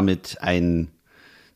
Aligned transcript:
Damit 0.00 0.38
ein 0.40 0.88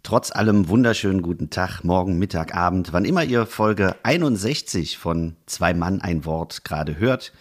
trotz 0.03 0.31
allem 0.31 0.69
wunderschönen 0.69 1.23
guten 1.23 1.49
Tag, 1.49 1.83
morgen, 1.83 2.19
Mittag, 2.19 2.55
Abend, 2.55 2.93
wann 2.93 3.07
immer 3.07 3.25
ihr 3.25 3.47
Folge 3.47 3.97
61 4.03 4.99
von 4.99 5.35
Zwei 5.47 5.73
Mann 5.73 6.03
ein 6.03 6.27
Wort 6.27 6.62
gerade 6.62 6.99
hört. 6.99 7.33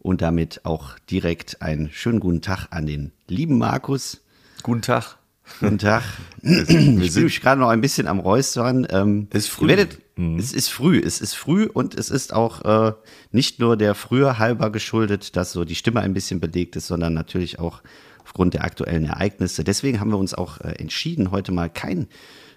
Und 0.00 0.20
damit 0.20 0.64
auch 0.64 0.98
direkt 1.08 1.62
einen 1.62 1.92
schönen 1.92 2.18
guten 2.18 2.42
Tag 2.42 2.66
an 2.70 2.86
den 2.86 3.12
lieben 3.28 3.56
Markus. 3.56 4.20
Guten 4.64 4.82
Tag. 4.82 5.18
Guten 5.60 5.78
Tag. 5.78 6.02
ich 6.42 6.66
bin 6.66 7.22
mich 7.22 7.40
gerade 7.40 7.60
noch 7.60 7.68
ein 7.68 7.80
bisschen 7.80 8.08
am 8.08 8.18
Räuspern. 8.18 8.84
Ähm, 8.90 9.28
es 9.30 9.44
ist 9.44 9.50
früh. 9.50 9.68
Werdet, 9.68 10.00
mhm. 10.16 10.40
Es 10.40 10.52
ist 10.52 10.70
früh. 10.70 10.98
Es 10.98 11.20
ist 11.20 11.34
früh 11.34 11.66
und 11.72 11.94
es 11.94 12.10
ist 12.10 12.34
auch 12.34 12.64
äh, 12.64 12.94
nicht 13.30 13.60
nur 13.60 13.76
der 13.76 13.94
Frühe 13.94 14.40
halber 14.40 14.72
geschuldet, 14.72 15.36
dass 15.36 15.52
so 15.52 15.64
die 15.64 15.76
Stimme 15.76 16.00
ein 16.00 16.14
bisschen 16.14 16.40
belegt 16.40 16.74
ist, 16.74 16.88
sondern 16.88 17.14
natürlich 17.14 17.60
auch 17.60 17.80
aufgrund 18.28 18.52
der 18.52 18.64
aktuellen 18.64 19.06
Ereignisse. 19.06 19.64
Deswegen 19.64 20.00
haben 20.00 20.10
wir 20.10 20.18
uns 20.18 20.34
auch 20.34 20.60
äh, 20.60 20.72
entschieden, 20.72 21.30
heute 21.30 21.50
mal 21.50 21.70
kein 21.70 22.08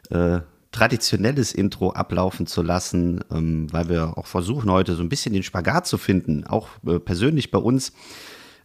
äh, 0.09 0.41
traditionelles 0.71 1.53
Intro 1.53 1.91
ablaufen 1.91 2.45
zu 2.45 2.61
lassen, 2.61 3.21
ähm, 3.31 3.71
weil 3.71 3.87
wir 3.87 4.17
auch 4.17 4.27
versuchen, 4.27 4.69
heute 4.69 4.95
so 4.95 5.01
ein 5.01 5.07
bisschen 5.07 5.31
den 5.31 5.43
Spagat 5.43 5.87
zu 5.87 5.97
finden, 5.97 6.45
auch 6.45 6.67
äh, 6.85 6.99
persönlich 6.99 7.51
bei 7.51 7.57
uns. 7.57 7.93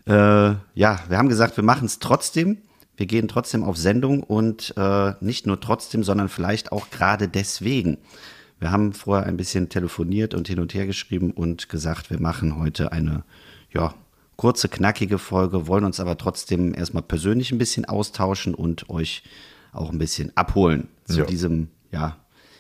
Äh, 0.07 0.13
ja, 0.13 1.01
wir 1.09 1.17
haben 1.17 1.29
gesagt, 1.29 1.57
wir 1.57 1.65
machen 1.65 1.87
es 1.87 2.01
trotzdem. 2.01 2.59
Wir 2.97 3.07
gehen 3.07 3.29
trotzdem 3.29 3.63
auf 3.63 3.77
Sendung 3.77 4.25
und 4.25 4.75
äh, 4.77 5.13
nicht 5.21 5.47
nur 5.47 5.61
trotzdem, 5.61 6.03
sondern 6.03 6.29
vielleicht 6.29 6.73
auch 6.73 6.91
gerade 6.91 7.29
deswegen. 7.29 7.99
Wir 8.59 8.73
haben 8.73 8.95
vorher 8.95 9.27
ein 9.27 9.37
bisschen 9.37 9.69
telefoniert 9.69 10.35
und 10.35 10.49
hin 10.49 10.59
und 10.59 10.75
her 10.75 10.87
geschrieben 10.87 11.31
und 11.31 11.69
gesagt, 11.69 12.11
wir 12.11 12.21
machen 12.21 12.59
heute 12.59 12.91
eine, 12.91 13.23
ja, 13.73 13.95
kurze, 14.37 14.69
knackige 14.69 15.19
Folge, 15.19 15.67
wollen 15.67 15.85
uns 15.85 16.01
aber 16.01 16.17
trotzdem 16.17 16.75
erstmal 16.75 17.03
persönlich 17.03 17.53
ein 17.53 17.59
bisschen 17.59 17.85
austauschen 17.85 18.55
und 18.55 18.89
euch 18.91 19.23
auch 19.73 19.91
ein 19.91 19.99
bisschen 19.99 20.33
abholen 20.37 20.89
zu 21.05 21.21
ja. 21.21 21.25
diesem, 21.25 21.69
ja, 21.91 22.17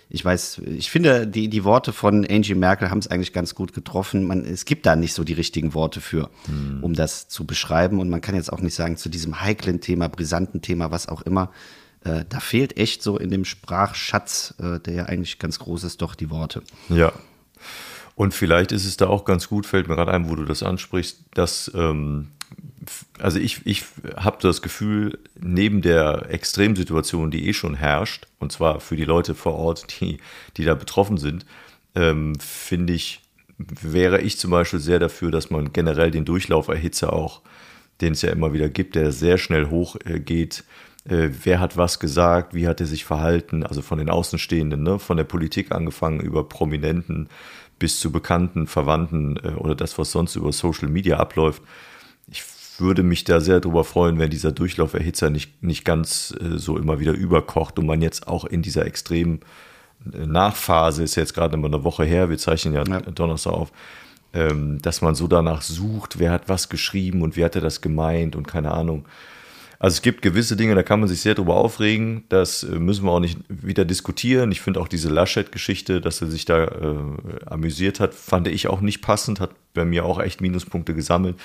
ich 0.08 0.24
weiß, 0.24 0.62
ich 0.64 0.91
finde, 0.91 1.27
die, 1.27 1.48
die 1.48 1.64
Worte 1.64 1.92
von 1.92 2.24
Angie 2.24 2.54
Merkel 2.54 2.91
haben 2.91 2.98
es 2.98 3.08
eigentlich 3.08 3.32
ganz 3.32 3.56
gut 3.56 3.72
getroffen. 3.72 4.24
Man, 4.24 4.44
es 4.44 4.64
gibt 4.64 4.86
da 4.86 4.94
nicht 4.94 5.14
so 5.14 5.24
die 5.24 5.32
richtigen 5.32 5.74
Worte 5.74 6.00
für, 6.00 6.30
hm. 6.47 6.78
um 6.82 6.94
das 6.94 7.27
zu 7.27 7.44
beschreiben. 7.44 7.98
Und 7.98 8.08
man 8.08 8.20
kann 8.20 8.36
jetzt 8.36 8.52
auch 8.52 8.60
nicht 8.60 8.74
sagen, 8.74 8.97
zu 8.97 9.08
diesem 9.08 9.41
heiklen 9.41 9.80
Thema, 9.80 10.08
brisanten 10.08 10.62
Thema, 10.62 10.92
was 10.92 11.08
auch 11.08 11.22
immer, 11.22 11.50
äh, 12.04 12.24
da 12.28 12.38
fehlt 12.38 12.77
echt 12.77 13.02
so 13.02 13.19
in 13.19 13.30
dem 13.30 13.44
Sprachschatz, 13.44 14.54
äh, 14.60 14.78
der 14.78 14.94
ja 14.94 15.04
eigentlich 15.06 15.41
ganz 15.41 15.58
groß 15.58 15.82
ist, 15.82 16.02
doch 16.02 16.14
die 16.14 16.30
Worte. 16.30 16.62
Ja, 16.88 17.12
und 18.17 18.33
vielleicht 18.33 18.72
ist 18.72 18.86
es 18.86 18.97
da 18.97 19.09
auch 19.09 19.27
ganz 19.27 19.47
gut, 19.47 19.67
fällt 19.67 19.89
mir 19.89 19.95
gerade 19.95 20.11
ein, 20.11 20.28
wo 20.31 20.34
du 20.34 20.47
das 20.47 20.62
ansprichst, 20.62 21.20
dass, 21.34 21.70
ähm, 21.75 22.28
also 23.19 23.39
ich, 23.39 23.61
ich 23.67 23.84
habe 24.17 24.39
das 24.41 24.62
Gefühl, 24.62 25.19
neben 25.39 25.83
der 25.83 26.31
Extremsituation, 26.31 27.31
die 27.31 27.47
eh 27.47 27.53
schon 27.53 27.75
herrscht, 27.75 28.27
und 28.39 28.53
zwar 28.53 28.81
für 28.81 28.97
die 28.97 29.05
Leute 29.05 29.34
vor 29.34 29.55
Ort, 29.55 30.00
die, 30.00 30.17
die 30.56 30.64
da 30.64 30.75
betroffen 30.75 31.19
sind, 31.19 31.44
ähm, 31.94 32.34
finde 32.41 32.94
ich, 32.94 33.20
wäre 33.59 34.22
ich 34.22 34.39
zum 34.39 34.50
Beispiel 34.50 34.81
sehr 34.81 34.98
dafür, 34.98 35.31
dass 35.31 35.50
man 35.50 35.75
generell 35.75 36.11
den 36.11 36.25
Durchlauferhitzer 36.25 37.12
auch, 37.12 37.42
den 38.00 38.14
es 38.14 38.22
ja 38.22 38.31
immer 38.31 38.55
wieder 38.55 38.70
gibt, 38.70 38.94
der 38.94 39.12
sehr 39.12 39.37
schnell 39.37 39.69
hochgeht, 39.69 40.64
äh, 41.05 41.28
wer 41.44 41.61
hat 41.61 41.77
was 41.77 42.00
gesagt, 42.00 42.55
wie 42.55 42.67
hat 42.67 42.81
er 42.81 42.87
sich 42.87 43.05
verhalten, 43.05 43.62
also 43.62 43.83
von 43.83 43.98
den 43.98 44.09
Außenstehenden, 44.09 44.83
ne, 44.83 44.98
von 44.98 45.19
der 45.19 45.25
Politik 45.25 45.71
angefangen 45.72 46.21
über 46.21 46.48
Prominenten, 46.48 47.28
bis 47.78 48.00
zu 48.00 48.10
Bekannten, 48.10 48.66
Verwandten 48.66 49.37
äh, 49.37 49.50
oder 49.50 49.75
das, 49.75 49.98
was 49.98 50.10
sonst 50.10 50.37
über 50.37 50.53
Social 50.53 50.88
Media 50.88 51.19
abläuft. 51.19 51.62
Ich 52.28 52.42
würde 52.78 53.03
mich 53.03 53.25
da 53.25 53.41
sehr 53.41 53.60
drüber 53.60 53.84
freuen, 53.84 54.19
wenn 54.19 54.31
dieser 54.31 54.53
Durchlauferhitzer 54.53 55.31
nicht, 55.31 55.62
nicht 55.62 55.84
ganz 55.84 56.34
äh, 56.41 56.59
so 56.59 56.76
immer 56.78 57.00
wieder 57.00 57.12
überkocht 57.12 57.78
und 57.78 57.86
man 57.86 58.03
jetzt 58.03 58.28
auch 58.28 58.44
in 58.44 58.62
dieser 58.62 58.86
extremen 58.86 59.41
äh, 60.12 60.26
Nachphase, 60.26 61.03
ist 61.03 61.15
jetzt 61.16 61.34
gerade 61.34 61.54
immer 61.54 61.69
eine 61.69 61.84
Woche 61.84 62.04
her, 62.04 62.31
wir 62.31 62.38
zeichnen 62.38 62.75
ja, 62.75 62.84
ja. 62.86 63.00
Donnerstag 63.00 63.53
auf, 63.53 63.72
ähm, 64.32 64.81
dass 64.82 65.03
man 65.03 65.15
so 65.15 65.26
danach 65.28 65.62
sucht, 65.62 66.19
wer 66.19 66.32
hat 66.32 66.48
was 66.48 66.69
geschrieben 66.69 67.22
und 67.22 67.36
wie 67.36 67.44
hat 67.44 67.54
er 67.54 67.62
das 67.62 67.81
gemeint 67.81 68.36
und 68.36 68.47
keine 68.47 68.72
Ahnung. 68.72 69.06
Also 69.78 69.94
es 69.94 70.03
gibt 70.03 70.22
gewisse 70.22 70.56
Dinge, 70.56 70.75
da 70.75 70.82
kann 70.82 71.00
man 71.00 71.09
sich 71.09 71.20
sehr 71.20 71.34
drüber 71.34 71.56
aufregen. 71.56 72.25
Das 72.28 72.62
äh, 72.62 72.78
müssen 72.78 73.04
wir 73.04 73.12
auch 73.12 73.20
nicht 73.20 73.38
wieder 73.48 73.84
diskutieren. 73.84 74.53
Ich 74.53 74.60
finde 74.60 74.81
auch 74.81 74.88
diese 74.88 75.09
Laschet-Geschichte, 75.09 76.00
dass 76.00 76.20
er 76.22 76.28
sich 76.28 76.44
da 76.44 76.64
äh, 76.64 76.94
amüsiert 77.47 78.00
hat, 78.00 78.15
fand 78.15 78.48
ich 78.48 78.69
auch 78.69 78.81
nicht 78.81 79.03
passend, 79.03 79.41
hat 79.41 79.50
bei 79.75 79.84
mir 79.84 80.04
auch 80.04 80.20
echt 80.20 80.41
Minuspunkte 80.41 80.94
gesammelt. 80.94 81.36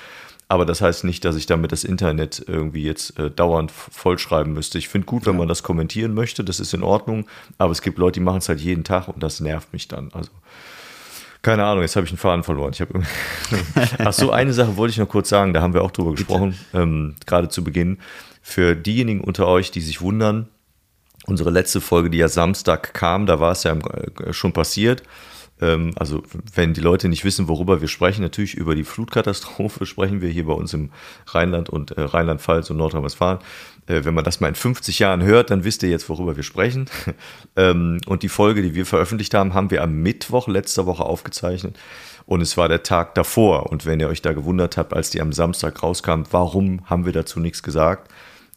Aber 0.47 0.65
das 0.65 0.81
heißt 0.81 1.05
nicht, 1.05 1.23
dass 1.23 1.37
ich 1.37 1.45
damit 1.45 1.71
das 1.71 1.85
Internet 1.85 2.43
irgendwie 2.45 2.83
jetzt 2.83 3.17
äh, 3.17 3.31
dauernd 3.31 3.71
vollschreiben 3.71 4.53
müsste. 4.53 4.77
Ich 4.77 4.89
finde 4.89 5.05
gut, 5.05 5.25
wenn 5.25 5.37
man 5.37 5.47
das 5.47 5.63
kommentieren 5.63 6.13
möchte, 6.13 6.43
das 6.43 6.59
ist 6.59 6.73
in 6.73 6.83
Ordnung. 6.83 7.25
Aber 7.57 7.71
es 7.71 7.81
gibt 7.81 7.97
Leute, 7.97 8.19
die 8.19 8.23
machen 8.25 8.39
es 8.39 8.49
halt 8.49 8.59
jeden 8.59 8.83
Tag 8.83 9.07
und 9.07 9.23
das 9.23 9.39
nervt 9.39 9.71
mich 9.71 9.87
dann. 9.87 10.09
Also 10.11 10.29
keine 11.41 11.65
Ahnung, 11.65 11.81
jetzt 11.81 11.95
habe 11.95 12.05
ich 12.05 12.11
einen 12.11 12.19
Faden 12.19 12.43
verloren. 12.43 12.73
Ich 12.73 12.83
Ach 13.97 14.13
so, 14.13 14.31
eine 14.31 14.53
Sache 14.53 14.77
wollte 14.77 14.91
ich 14.91 14.97
noch 14.97 15.09
kurz 15.09 15.29
sagen, 15.29 15.53
da 15.53 15.61
haben 15.61 15.73
wir 15.73 15.81
auch 15.81 15.91
drüber 15.91 16.11
gesprochen, 16.11 16.57
ähm, 16.73 17.15
gerade 17.25 17.49
zu 17.49 17.63
Beginn. 17.63 17.97
Für 18.43 18.75
diejenigen 18.75 19.21
unter 19.21 19.47
euch, 19.47 19.71
die 19.71 19.81
sich 19.81 20.01
wundern, 20.01 20.49
unsere 21.25 21.49
letzte 21.49 21.81
Folge, 21.81 22.09
die 22.09 22.19
ja 22.19 22.27
Samstag 22.27 22.93
kam, 22.93 23.25
da 23.25 23.39
war 23.39 23.51
es 23.51 23.63
ja 23.63 23.73
äh, 23.73 24.33
schon 24.33 24.53
passiert. 24.53 25.03
Ähm, 25.61 25.93
also, 25.95 26.23
wenn 26.53 26.73
die 26.73 26.81
Leute 26.81 27.07
nicht 27.07 27.23
wissen, 27.23 27.47
worüber 27.47 27.81
wir 27.81 27.87
sprechen, 27.87 28.21
natürlich 28.21 28.55
über 28.55 28.75
die 28.75 28.83
Flutkatastrophe 28.83 29.85
sprechen 29.85 30.21
wir 30.21 30.29
hier 30.29 30.45
bei 30.45 30.53
uns 30.53 30.73
im 30.73 30.89
Rheinland 31.27 31.69
und 31.69 31.91
äh, 31.91 32.01
Rheinland-Pfalz 32.01 32.69
und 32.69 32.77
Nordrhein-Westfalen. 32.77 33.39
Äh, 33.87 34.03
wenn 34.03 34.13
man 34.13 34.23
das 34.23 34.39
mal 34.39 34.47
in 34.47 34.55
50 34.55 34.99
Jahren 34.99 35.23
hört, 35.23 35.51
dann 35.51 35.63
wisst 35.63 35.83
ihr 35.83 35.89
jetzt, 35.89 36.09
worüber 36.09 36.35
wir 36.35 36.43
sprechen. 36.43 36.89
ähm, 37.55 37.99
und 38.07 38.23
die 38.23 38.29
Folge, 38.29 38.61
die 38.61 38.75
wir 38.75 38.85
veröffentlicht 38.85 39.33
haben, 39.33 39.53
haben 39.53 39.71
wir 39.71 39.83
am 39.83 40.01
Mittwoch 40.01 40.47
letzter 40.47 40.85
Woche 40.85 41.03
aufgezeichnet. 41.03 41.77
Und 42.25 42.41
es 42.41 42.57
war 42.57 42.69
der 42.69 42.83
Tag 42.83 43.15
davor. 43.15 43.71
Und 43.71 43.85
wenn 43.85 43.99
ihr 43.99 44.07
euch 44.07 44.21
da 44.21 44.33
gewundert 44.33 44.77
habt, 44.77 44.93
als 44.93 45.09
die 45.09 45.21
am 45.21 45.33
Samstag 45.33 45.83
rauskam, 45.83 46.23
warum 46.31 46.89
haben 46.89 47.05
wir 47.05 47.13
dazu 47.13 47.39
nichts 47.39 47.61
gesagt? 47.63 48.11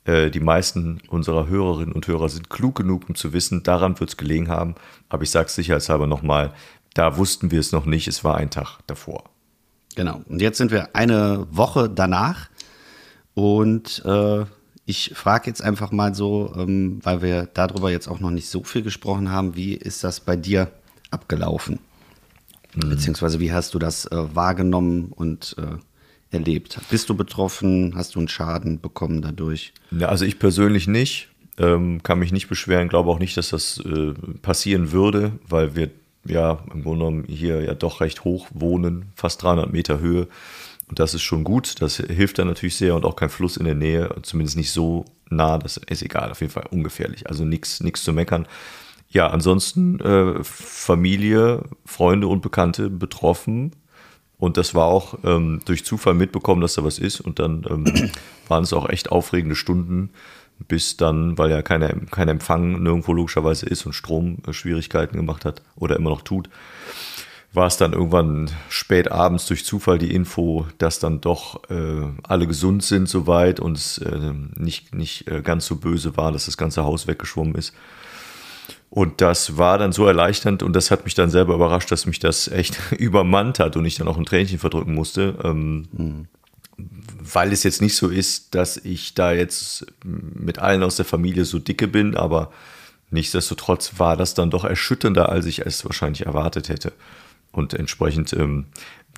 Äh, 0.05 0.31
die 0.31 0.41
meisten 0.41 1.01
unserer 1.09 1.49
Hörerinnen 1.49 1.93
und 1.93 2.07
Hörer 2.07 2.29
sind 2.29 2.51
klug 2.51 2.77
genug, 2.77 3.09
um 3.09 3.15
zu 3.15 3.33
wissen, 3.33 3.63
daran 3.63 3.99
wird 4.01 4.11
es 4.11 4.17
gelegen 4.17 4.49
haben. 4.49 4.75
Aber 5.09 5.23
ich 5.23 5.31
sage 5.31 5.47
es 5.47 5.55
sicherheitshalber 5.55 6.07
nochmal, 6.07 6.53
da 6.95 7.17
wussten 7.17 7.51
wir 7.51 7.61
es 7.61 7.73
noch 7.73 7.87
nicht, 7.87 8.09
es 8.09 8.25
war 8.25 8.37
ein 8.37 8.51
Tag 8.51 8.79
davor. 8.87 9.25
Genau. 9.97 10.23
Und 10.29 10.41
jetzt 10.41 10.59
sind 10.59 10.71
wir 10.71 10.95
eine 10.97 11.47
Woche 11.51 11.91
danach. 11.91 12.49
Und 13.35 14.03
äh, 14.05 14.45
ich 14.87 15.13
frage 15.15 15.49
jetzt 15.49 15.63
einfach 15.63 15.93
mal 15.93 16.15
so, 16.15 16.53
ähm, 16.57 17.01
weil 17.03 17.23
wir 17.23 17.47
darüber 17.53 17.91
jetzt 17.91 18.09
auch 18.09 18.21
noch 18.21 18.31
nicht 18.31 18.49
so 18.49 18.63
viel 18.65 18.83
gesprochen 18.83 19.31
haben, 19.31 19.57
wie 19.57 19.75
ist 19.75 20.05
das 20.05 20.21
bei 20.21 20.37
dir 20.37 20.71
abgelaufen? 21.11 21.79
Mhm. 22.75 22.91
Beziehungsweise 22.91 23.41
wie 23.41 23.53
hast 23.53 23.75
du 23.75 23.79
das 23.79 24.07
äh, 24.07 24.35
wahrgenommen 24.35 25.13
und 25.15 25.57
äh, 25.59 26.35
erlebt? 26.35 26.81
Bist 26.91 27.09
du 27.09 27.15
betroffen? 27.17 27.95
Hast 27.97 28.15
du 28.15 28.19
einen 28.19 28.29
Schaden 28.29 28.81
bekommen 28.81 29.23
dadurch? 29.23 29.73
Ja, 29.91 30.09
also 30.09 30.25
ich 30.25 30.39
persönlich 30.39 30.87
nicht. 30.87 31.29
Ähm, 31.57 32.03
kann 32.03 32.19
mich 32.19 32.33
nicht 32.33 32.49
beschweren, 32.49 32.89
glaube 32.89 33.11
auch 33.11 33.21
nicht, 33.21 33.37
dass 33.37 33.51
das 33.51 33.79
äh, 33.79 34.13
passieren 34.43 34.91
würde, 34.91 35.39
weil 35.47 35.77
wir 35.77 35.89
ja 36.27 36.59
im 36.73 36.83
Grunde 36.83 37.05
genommen 37.05 37.25
hier 37.27 37.63
ja 37.63 37.75
doch 37.75 38.01
recht 38.01 38.25
hoch 38.25 38.49
wohnen, 38.53 39.13
fast 39.15 39.43
300 39.43 39.73
Meter 39.73 40.01
Höhe. 40.01 40.29
Und 40.89 40.99
das 40.99 41.15
ist 41.15 41.23
schon 41.23 41.45
gut. 41.45 41.81
Das 41.81 41.97
hilft 41.97 42.39
dann 42.39 42.49
natürlich 42.49 42.77
sehr 42.77 42.95
und 42.95 43.05
auch 43.05 43.17
kein 43.17 43.31
Fluss 43.31 43.57
in 43.57 43.65
der 43.65 43.75
Nähe, 43.75 44.15
zumindest 44.23 44.57
nicht 44.57 44.71
so 44.71 45.05
nah. 45.31 45.59
Das 45.59 45.77
ist 45.77 46.03
egal, 46.03 46.31
auf 46.31 46.41
jeden 46.41 46.53
Fall 46.53 46.67
ungefährlich. 46.71 47.29
Also 47.29 47.45
nichts 47.45 47.81
zu 48.03 48.13
meckern. 48.13 48.47
Ja, 49.09 49.29
ansonsten 49.29 50.01
äh, 50.01 50.43
Familie, 50.43 51.63
Freunde 51.87 52.27
und 52.27 52.43
Bekannte 52.43 52.91
betroffen. 52.91 53.73
Und 54.39 54.57
das 54.57 54.75
war 54.75 54.87
auch 54.87 55.19
ähm, 55.25 55.61
durch 55.65 55.85
Zufall 55.85 56.15
mitbekommen, 56.15 56.61
dass 56.61 56.75
da 56.75 56.85
was 56.85 56.99
ist. 56.99 57.21
Und 57.21 57.39
dann 57.39 57.65
ähm, 57.71 58.11
waren 58.49 58.65
es 58.65 58.73
auch 58.73 58.89
echt 58.89 59.13
aufregende 59.13 59.57
Stunden, 59.57 60.11
bis 60.69 60.97
dann, 60.97 61.37
weil 61.39 61.51
ja 61.51 61.63
keine, 61.63 62.01
kein 62.11 62.29
Empfang 62.29 62.83
nirgendwo 62.83 63.13
logischerweise 63.13 63.67
ist 63.67 63.87
und 63.87 63.93
Strom 63.93 64.39
Schwierigkeiten 64.51 65.17
gemacht 65.17 65.45
hat 65.45 65.63
oder 65.77 65.97
immer 65.97 66.11
noch 66.11 66.23
tut, 66.23 66.49
war 67.55 67.67
es 67.69 67.77
dann 67.77 67.93
irgendwann 67.93 68.51
spät 68.69 69.11
abends 69.11 69.47
durch 69.47 69.65
Zufall 69.65 69.99
die 69.99 70.13
Info, 70.13 70.67
dass 70.79 70.99
dann 70.99 71.21
doch 71.21 71.63
äh, 71.71 72.03
alle 72.25 72.47
gesund 72.47 72.83
sind 72.83 73.09
soweit 73.09 73.61
und 73.61 73.79
es 73.79 73.99
äh, 73.99 74.33
nicht, 74.57 74.95
nicht 74.95 75.29
äh, 75.29 75.41
ganz 75.41 75.67
so 75.67 75.77
böse 75.77 76.17
war, 76.17 76.33
dass 76.33 76.47
das 76.47 76.57
ganze 76.57 76.83
Haus 76.83 77.07
weggeschwommen 77.07 77.55
ist. 77.55 77.73
Und 78.91 79.21
das 79.21 79.57
war 79.57 79.79
dann 79.79 79.93
so 79.93 80.07
erleichternd 80.07 80.63
und 80.63 80.75
das 80.75 80.91
hat 80.91 81.05
mich 81.05 81.15
dann 81.15 81.31
selber 81.31 81.55
überrascht, 81.55 81.91
dass 81.91 82.07
mich 82.07 82.19
das 82.19 82.49
echt 82.49 82.79
übermannt 82.99 83.59
hat 83.59 83.77
und 83.77 83.85
ich 83.85 83.97
dann 83.97 84.09
auch 84.09 84.19
ein 84.19 84.25
Tränchen 84.25 84.59
verdrücken 84.59 84.95
musste. 84.95 85.37
Ähm, 85.45 85.89
mhm. 85.93 86.29
Weil 86.77 87.53
es 87.53 87.63
jetzt 87.63 87.81
nicht 87.81 87.97
so 87.97 88.09
ist, 88.09 88.55
dass 88.55 88.77
ich 88.77 89.15
da 89.15 89.33
jetzt 89.33 89.87
mit 90.05 90.59
allen 90.59 90.83
aus 90.83 90.97
der 90.97 91.05
Familie 91.05 91.45
so 91.45 91.59
dicke 91.59 91.89
bin, 91.89 92.17
aber 92.17 92.53
nichtsdestotrotz 93.11 93.99
war 93.99 94.17
das 94.17 94.35
dann 94.35 94.51
doch 94.51 94.65
erschütternder, 94.65 95.29
als 95.29 95.47
ich 95.47 95.61
es 95.61 95.85
wahrscheinlich 95.85 96.27
erwartet 96.27 96.69
hätte. 96.69 96.93
Und 97.53 97.75
entsprechend, 97.75 98.33
ähm, 98.33 98.67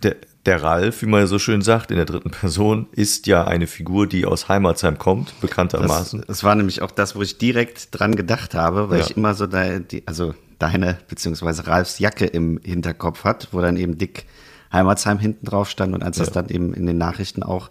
der, 0.03 0.17
der 0.45 0.63
Ralf, 0.63 1.03
wie 1.03 1.07
man 1.07 1.21
ja 1.21 1.27
so 1.27 1.39
schön 1.39 1.63
sagt, 1.63 1.91
in 1.91 1.97
der 1.97 2.05
dritten 2.05 2.31
Person, 2.31 2.87
ist 2.93 3.27
ja 3.27 3.45
eine 3.45 3.67
Figur, 3.67 4.07
die 4.07 4.27
aus 4.27 4.49
Heimatsheim 4.49 4.99
kommt, 4.99 5.39
bekanntermaßen. 5.41 6.21
Das, 6.21 6.27
das 6.27 6.45
war 6.45 6.55
nämlich 6.55 6.83
auch 6.83 6.91
das, 6.91 7.17
wo 7.17 7.23
ich 7.23 7.39
direkt 7.39 7.89
dran 7.99 8.15
gedacht 8.15 8.55
habe, 8.55 8.91
weil 8.91 9.01
ja. 9.01 9.07
ich 9.07 9.17
immer 9.17 9.35
so 9.35 9.47
da, 9.47 9.79
die, 9.79 10.07
also 10.07 10.35
deine 10.59 10.99
beziehungsweise 11.09 11.67
Ralfs 11.67 11.99
Jacke 11.99 12.27
im 12.27 12.61
Hinterkopf 12.63 13.25
hat, 13.25 13.49
wo 13.53 13.61
dann 13.61 13.77
eben 13.77 13.99
dick 13.99 14.27
Heimatsheim 14.73 15.19
hinten 15.19 15.47
drauf 15.47 15.69
stand 15.69 15.95
und 15.95 16.03
als 16.03 16.19
ja. 16.19 16.25
das 16.25 16.33
dann 16.33 16.49
eben 16.49 16.75
in 16.75 16.87
den 16.87 16.99
Nachrichten 16.99 17.43
auch 17.43 17.71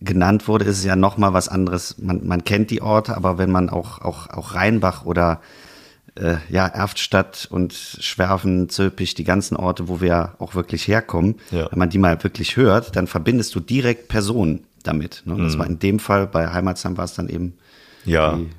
genannt 0.00 0.48
wurde, 0.48 0.64
ist 0.64 0.78
es 0.78 0.84
ja 0.84 0.96
noch 0.96 1.16
mal 1.16 1.32
was 1.32 1.48
anderes. 1.48 1.96
Man, 1.98 2.26
man 2.26 2.44
kennt 2.44 2.70
die 2.70 2.82
Orte, 2.82 3.16
aber 3.16 3.38
wenn 3.38 3.50
man 3.50 3.68
auch 3.68 4.00
auch 4.00 4.30
auch 4.30 4.54
Rheinbach 4.54 5.04
oder 5.04 5.40
äh, 6.14 6.36
ja, 6.50 6.66
Erftstadt 6.66 7.48
und 7.50 7.72
Schwerven, 7.72 8.68
Zülpich, 8.68 9.14
die 9.14 9.24
ganzen 9.24 9.56
Orte, 9.56 9.88
wo 9.88 10.00
wir 10.00 10.34
auch 10.38 10.54
wirklich 10.54 10.86
herkommen, 10.88 11.36
ja. 11.50 11.70
wenn 11.70 11.78
man 11.78 11.90
die 11.90 11.98
mal 11.98 12.22
wirklich 12.22 12.56
hört, 12.56 12.96
dann 12.96 13.06
verbindest 13.06 13.54
du 13.54 13.60
direkt 13.60 14.08
Personen 14.08 14.64
damit. 14.82 15.22
Ne? 15.24 15.36
Das 15.38 15.54
mhm. 15.54 15.58
war 15.58 15.66
in 15.66 15.78
dem 15.78 15.98
Fall, 15.98 16.26
bei 16.26 16.48
Heimatsheim 16.52 16.96
war 16.98 17.04
es 17.04 17.14
dann 17.14 17.28
eben 17.28 17.54
ja. 18.04 18.36
Die, 18.36 18.50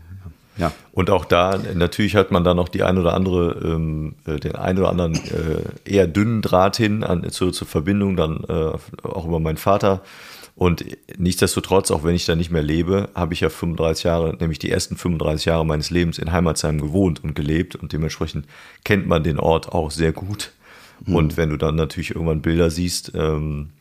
ja. 0.58 0.72
Und 0.92 1.10
auch 1.10 1.26
da, 1.26 1.60
natürlich 1.74 2.16
hat 2.16 2.32
man 2.32 2.44
da 2.44 2.54
noch 2.54 2.70
die 2.70 2.84
ein 2.84 2.98
oder 2.98 3.14
andere, 3.14 3.60
ähm, 3.64 4.16
äh, 4.26 4.40
den 4.40 4.56
ein 4.56 4.78
oder 4.78 4.90
anderen 4.90 5.16
äh, 5.16 5.90
eher 5.90 6.08
dünnen 6.08 6.42
Draht 6.42 6.78
hin 6.78 7.04
an, 7.04 7.30
zur, 7.30 7.54
zur 7.54 7.68
Verbindung, 7.68 8.16
dann 8.16 8.44
äh, 8.48 9.08
auch 9.08 9.26
über 9.26 9.40
meinen 9.40 9.58
Vater 9.58 10.02
und 10.56 10.86
nichtsdestotrotz, 11.18 11.90
auch 11.90 12.04
wenn 12.04 12.16
ich 12.16 12.26
da 12.26 12.36
nicht 12.36 12.52
mehr 12.52 12.62
lebe, 12.62 13.10
habe 13.16 13.34
ich 13.34 13.40
ja 13.40 13.50
35 13.50 14.04
Jahre, 14.04 14.38
nämlich 14.40 14.60
die 14.60 14.70
ersten 14.70 14.96
35 14.96 15.46
Jahre 15.46 15.66
meines 15.66 15.90
Lebens 15.90 16.20
in 16.20 16.32
Heimatsheim 16.32 16.80
gewohnt 16.80 17.24
und 17.24 17.34
gelebt 17.36 17.76
und 17.76 17.92
dementsprechend 17.92 18.46
kennt 18.84 19.08
man 19.08 19.24
den 19.24 19.40
Ort 19.40 19.70
auch 19.70 19.90
sehr 19.90 20.12
gut. 20.12 20.52
Mhm. 21.06 21.16
Und 21.16 21.38
wenn 21.38 21.50
du 21.50 21.58
dann 21.58 21.76
natürlich 21.76 22.12
irgendwann 22.12 22.44
Bilder 22.44 22.70
siehst, 22.70 23.14
ähm, 23.16 23.72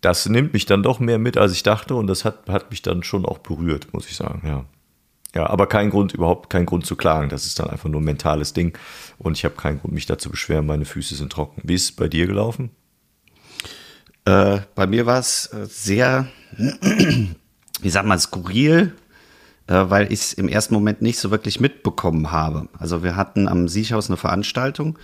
das 0.00 0.28
nimmt 0.28 0.52
mich 0.52 0.66
dann 0.66 0.82
doch 0.82 0.98
mehr 0.98 1.18
mit, 1.18 1.36
als 1.36 1.52
ich 1.52 1.62
dachte 1.62 1.94
und 1.94 2.08
das 2.08 2.24
hat, 2.24 2.48
hat 2.48 2.70
mich 2.70 2.82
dann 2.82 3.04
schon 3.04 3.24
auch 3.24 3.38
berührt, 3.38 3.92
muss 3.92 4.08
ich 4.08 4.16
sagen, 4.16 4.42
ja. 4.44 4.64
Ja, 5.34 5.48
aber 5.48 5.66
kein 5.66 5.90
Grund, 5.90 6.12
überhaupt 6.12 6.50
kein 6.50 6.66
Grund 6.66 6.86
zu 6.86 6.96
klagen. 6.96 7.28
Das 7.28 7.46
ist 7.46 7.58
dann 7.58 7.70
einfach 7.70 7.88
nur 7.88 8.00
ein 8.00 8.04
mentales 8.04 8.52
Ding. 8.52 8.76
Und 9.18 9.36
ich 9.36 9.44
habe 9.44 9.54
keinen 9.54 9.80
Grund, 9.80 9.94
mich 9.94 10.06
da 10.06 10.18
zu 10.18 10.30
beschweren. 10.30 10.66
Meine 10.66 10.84
Füße 10.84 11.14
sind 11.14 11.30
trocken. 11.30 11.60
Wie 11.64 11.74
ist 11.74 11.84
es 11.84 11.92
bei 11.92 12.08
dir 12.08 12.26
gelaufen? 12.26 12.70
Äh, 14.24 14.60
bei 14.74 14.86
mir 14.86 15.06
war 15.06 15.18
es 15.18 15.46
äh, 15.52 15.66
sehr, 15.66 16.26
wie 16.56 17.90
sagt 17.90 18.06
man, 18.06 18.18
skurril, 18.18 18.94
äh, 19.68 19.84
weil 19.88 20.12
ich 20.12 20.20
es 20.20 20.32
im 20.32 20.48
ersten 20.48 20.74
Moment 20.74 21.00
nicht 21.00 21.18
so 21.18 21.30
wirklich 21.30 21.60
mitbekommen 21.60 22.32
habe. 22.32 22.68
Also 22.78 23.02
wir 23.02 23.16
hatten 23.16 23.46
am 23.46 23.68
Siechhaus 23.68 24.08
eine 24.08 24.16
Veranstaltung 24.16 24.98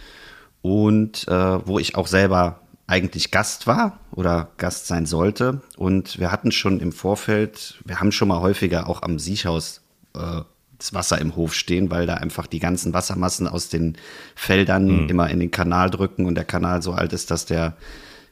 und 0.60 1.28
äh, 1.28 1.66
wo 1.66 1.78
ich 1.78 1.94
auch 1.94 2.08
selber 2.08 2.60
eigentlich 2.88 3.30
Gast 3.30 3.66
war 3.66 3.98
oder 4.10 4.50
Gast 4.58 4.86
sein 4.86 5.06
sollte. 5.06 5.60
Und 5.76 6.18
wir 6.18 6.30
hatten 6.30 6.52
schon 6.52 6.80
im 6.80 6.92
Vorfeld, 6.92 7.80
wir 7.84 8.00
haben 8.00 8.12
schon 8.12 8.28
mal 8.28 8.40
häufiger 8.40 8.88
auch 8.88 9.02
am 9.02 9.18
Siechhaus 9.18 9.82
äh, 10.16 10.42
das 10.78 10.92
Wasser 10.92 11.20
im 11.20 11.36
Hof 11.36 11.54
stehen, 11.54 11.90
weil 11.90 12.06
da 12.06 12.14
einfach 12.14 12.46
die 12.46 12.58
ganzen 12.58 12.92
Wassermassen 12.92 13.48
aus 13.48 13.68
den 13.68 13.96
Feldern 14.34 15.04
mhm. 15.04 15.08
immer 15.08 15.30
in 15.30 15.40
den 15.40 15.50
Kanal 15.50 15.90
drücken 15.90 16.26
und 16.26 16.34
der 16.34 16.44
Kanal 16.44 16.82
so 16.82 16.92
alt 16.92 17.12
ist, 17.12 17.30
dass 17.30 17.46
der 17.46 17.76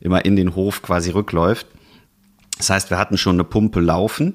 immer 0.00 0.24
in 0.24 0.36
den 0.36 0.54
Hof 0.54 0.82
quasi 0.82 1.10
rückläuft. 1.10 1.66
Das 2.58 2.70
heißt, 2.70 2.90
wir 2.90 2.98
hatten 2.98 3.16
schon 3.16 3.36
eine 3.36 3.44
Pumpe 3.44 3.80
laufen 3.80 4.34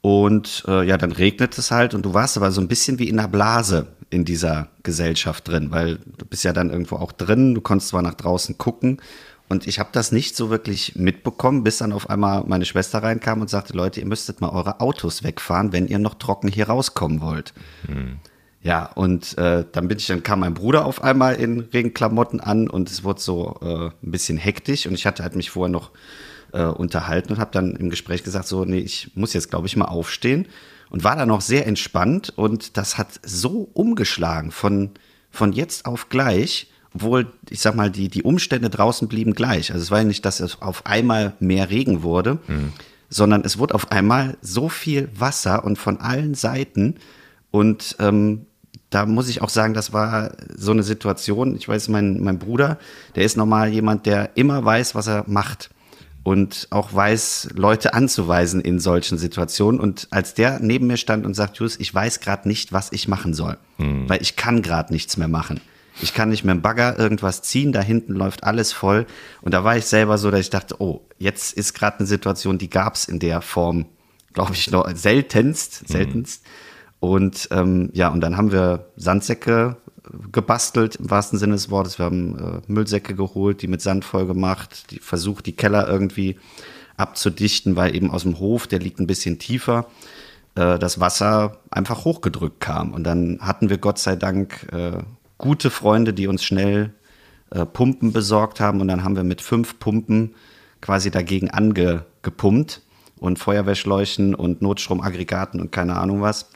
und 0.00 0.64
äh, 0.68 0.86
ja, 0.86 0.96
dann 0.96 1.12
regnet 1.12 1.58
es 1.58 1.70
halt 1.70 1.94
und 1.94 2.04
du 2.04 2.14
warst 2.14 2.36
aber 2.36 2.52
so 2.52 2.60
ein 2.60 2.68
bisschen 2.68 2.98
wie 2.98 3.08
in 3.08 3.18
einer 3.18 3.28
Blase 3.28 3.88
in 4.10 4.24
dieser 4.24 4.68
Gesellschaft 4.82 5.48
drin, 5.48 5.70
weil 5.70 5.98
du 6.16 6.24
bist 6.24 6.44
ja 6.44 6.52
dann 6.52 6.70
irgendwo 6.70 6.96
auch 6.96 7.12
drin, 7.12 7.54
du 7.54 7.60
konntest 7.60 7.90
zwar 7.90 8.02
nach 8.02 8.14
draußen 8.14 8.56
gucken 8.56 9.02
und 9.48 9.66
ich 9.66 9.78
habe 9.78 9.90
das 9.92 10.12
nicht 10.12 10.36
so 10.36 10.50
wirklich 10.50 10.94
mitbekommen, 10.96 11.64
bis 11.64 11.78
dann 11.78 11.92
auf 11.92 12.10
einmal 12.10 12.44
meine 12.46 12.64
Schwester 12.64 13.02
reinkam 13.02 13.40
und 13.40 13.48
sagte, 13.48 13.72
Leute, 13.72 14.00
ihr 14.00 14.06
müsstet 14.06 14.40
mal 14.40 14.50
eure 14.50 14.80
Autos 14.80 15.22
wegfahren, 15.22 15.72
wenn 15.72 15.86
ihr 15.86 15.98
noch 15.98 16.14
trocken 16.14 16.48
hier 16.48 16.68
rauskommen 16.68 17.20
wollt. 17.20 17.54
Hm. 17.86 18.18
Ja, 18.60 18.90
und 18.94 19.38
äh, 19.38 19.64
dann 19.70 19.88
bin 19.88 19.98
ich, 19.98 20.06
dann 20.08 20.22
kam 20.22 20.40
mein 20.40 20.52
Bruder 20.52 20.84
auf 20.84 21.02
einmal 21.02 21.36
in 21.36 21.60
Regenklamotten 21.60 22.40
an 22.40 22.68
und 22.68 22.90
es 22.90 23.04
wurde 23.04 23.20
so 23.20 23.56
äh, 23.62 23.86
ein 23.86 24.10
bisschen 24.10 24.36
hektisch 24.36 24.86
und 24.86 24.94
ich 24.94 25.06
hatte 25.06 25.22
halt 25.22 25.36
mich 25.36 25.50
vorher 25.50 25.70
noch 25.70 25.92
äh, 26.52 26.64
unterhalten 26.64 27.32
und 27.32 27.38
habe 27.38 27.52
dann 27.52 27.76
im 27.76 27.88
Gespräch 27.88 28.24
gesagt, 28.24 28.46
so, 28.46 28.64
nee, 28.64 28.80
ich 28.80 29.12
muss 29.14 29.32
jetzt, 29.32 29.50
glaube 29.50 29.66
ich, 29.68 29.76
mal 29.76 29.86
aufstehen 29.86 30.46
und 30.90 31.04
war 31.04 31.16
dann 31.16 31.28
noch 31.28 31.40
sehr 31.40 31.66
entspannt 31.66 32.32
und 32.36 32.76
das 32.76 32.98
hat 32.98 33.08
so 33.22 33.70
umgeschlagen 33.74 34.50
von, 34.50 34.90
von 35.30 35.52
jetzt 35.52 35.86
auf 35.86 36.08
gleich, 36.08 36.70
obwohl, 36.98 37.28
ich 37.48 37.60
sag 37.60 37.76
mal, 37.76 37.90
die, 37.90 38.08
die 38.08 38.24
Umstände 38.24 38.70
draußen 38.70 39.06
blieben 39.06 39.34
gleich. 39.34 39.72
Also 39.72 39.82
es 39.82 39.90
war 39.92 39.98
ja 39.98 40.04
nicht, 40.04 40.24
dass 40.24 40.40
es 40.40 40.60
auf 40.60 40.84
einmal 40.84 41.34
mehr 41.38 41.70
Regen 41.70 42.02
wurde, 42.02 42.38
mhm. 42.48 42.72
sondern 43.08 43.44
es 43.44 43.56
wurde 43.56 43.76
auf 43.76 43.92
einmal 43.92 44.36
so 44.42 44.68
viel 44.68 45.08
Wasser 45.16 45.64
und 45.64 45.78
von 45.78 46.00
allen 46.00 46.34
Seiten 46.34 46.96
und 47.50 47.96
ähm, 48.00 48.46
da 48.90 49.06
muss 49.06 49.28
ich 49.28 49.42
auch 49.42 49.48
sagen, 49.48 49.74
das 49.74 49.92
war 49.92 50.32
so 50.56 50.72
eine 50.72 50.82
Situation. 50.82 51.54
Ich 51.56 51.68
weiß, 51.68 51.88
mein, 51.88 52.20
mein 52.20 52.38
Bruder, 52.38 52.78
der 53.14 53.24
ist 53.24 53.36
normal 53.36 53.68
jemand, 53.68 54.06
der 54.06 54.30
immer 54.34 54.64
weiß, 54.64 54.94
was 54.94 55.06
er 55.06 55.24
macht 55.26 55.70
und 56.22 56.68
auch 56.70 56.92
weiß, 56.92 57.50
Leute 57.54 57.94
anzuweisen 57.94 58.60
in 58.60 58.80
solchen 58.80 59.18
Situationen. 59.18 59.78
Und 59.78 60.08
als 60.10 60.34
der 60.34 60.58
neben 60.60 60.86
mir 60.86 60.96
stand 60.96 61.26
und 61.26 61.34
sagt, 61.34 61.58
Jus, 61.58 61.78
ich 61.78 61.94
weiß 61.94 62.20
gerade 62.20 62.48
nicht, 62.48 62.72
was 62.72 62.90
ich 62.92 63.08
machen 63.08 63.34
soll, 63.34 63.58
mhm. 63.76 64.08
weil 64.08 64.22
ich 64.22 64.36
kann 64.36 64.62
gerade 64.62 64.92
nichts 64.92 65.16
mehr 65.18 65.28
machen. 65.28 65.60
Ich 66.00 66.14
kann 66.14 66.28
nicht 66.28 66.44
mehr 66.44 66.54
im 66.54 66.62
Bagger 66.62 66.98
irgendwas 66.98 67.42
ziehen, 67.42 67.72
da 67.72 67.80
hinten 67.80 68.14
läuft 68.14 68.44
alles 68.44 68.72
voll. 68.72 69.06
Und 69.42 69.52
da 69.54 69.64
war 69.64 69.76
ich 69.76 69.86
selber 69.86 70.18
so, 70.18 70.30
dass 70.30 70.40
ich 70.40 70.50
dachte, 70.50 70.80
oh, 70.80 71.02
jetzt 71.18 71.52
ist 71.52 71.74
gerade 71.74 71.98
eine 71.98 72.06
Situation, 72.06 72.58
die 72.58 72.70
gab 72.70 72.94
es 72.94 73.06
in 73.06 73.18
der 73.18 73.40
Form, 73.40 73.86
glaube 74.32 74.54
ich, 74.54 74.70
noch 74.70 74.88
seltenst, 74.94 75.88
seltenst. 75.88 76.44
Mhm 76.44 76.48
und 77.00 77.48
ähm, 77.52 77.90
ja, 77.92 78.08
und 78.08 78.20
dann 78.20 78.36
haben 78.36 78.52
wir 78.52 78.86
Sandsäcke 78.96 79.76
gebastelt 80.32 80.96
im 80.96 81.10
wahrsten 81.10 81.38
Sinne 81.38 81.52
des 81.52 81.70
Wortes. 81.70 81.98
Wir 81.98 82.06
haben 82.06 82.38
äh, 82.38 82.60
Müllsäcke 82.66 83.14
geholt, 83.14 83.62
die 83.62 83.68
mit 83.68 83.82
Sand 83.82 84.04
voll 84.04 84.26
gemacht, 84.26 84.90
die 84.90 84.98
versucht, 84.98 85.46
die 85.46 85.52
Keller 85.52 85.86
irgendwie 85.86 86.38
abzudichten, 86.96 87.76
weil 87.76 87.94
eben 87.94 88.10
aus 88.10 88.22
dem 88.22 88.38
Hof, 88.38 88.66
der 88.66 88.80
liegt 88.80 88.98
ein 88.98 89.06
bisschen 89.06 89.38
tiefer, 89.38 89.86
äh, 90.56 90.78
das 90.78 90.98
Wasser 90.98 91.58
einfach 91.70 92.04
hochgedrückt 92.04 92.60
kam. 92.60 92.92
Und 92.92 93.04
dann 93.04 93.38
hatten 93.40 93.70
wir 93.70 93.78
Gott 93.78 93.98
sei 93.98 94.16
Dank 94.16 94.66
äh, 94.72 95.02
gute 95.38 95.70
Freunde, 95.70 96.12
die 96.12 96.26
uns 96.26 96.44
schnell 96.44 96.92
äh, 97.50 97.64
Pumpen 97.64 98.12
besorgt 98.12 98.60
haben. 98.60 98.80
Und 98.80 98.88
dann 98.88 99.04
haben 99.04 99.16
wir 99.16 99.24
mit 99.24 99.40
fünf 99.40 99.78
Pumpen 99.78 100.34
quasi 100.80 101.10
dagegen 101.10 101.50
angepumpt 101.50 102.82
und 103.18 103.38
Feuerwehrschläuchen 103.38 104.34
und 104.34 104.62
Notstromaggregaten 104.62 105.60
und 105.60 105.72
keine 105.72 105.96
Ahnung 105.96 106.20
was 106.20 106.50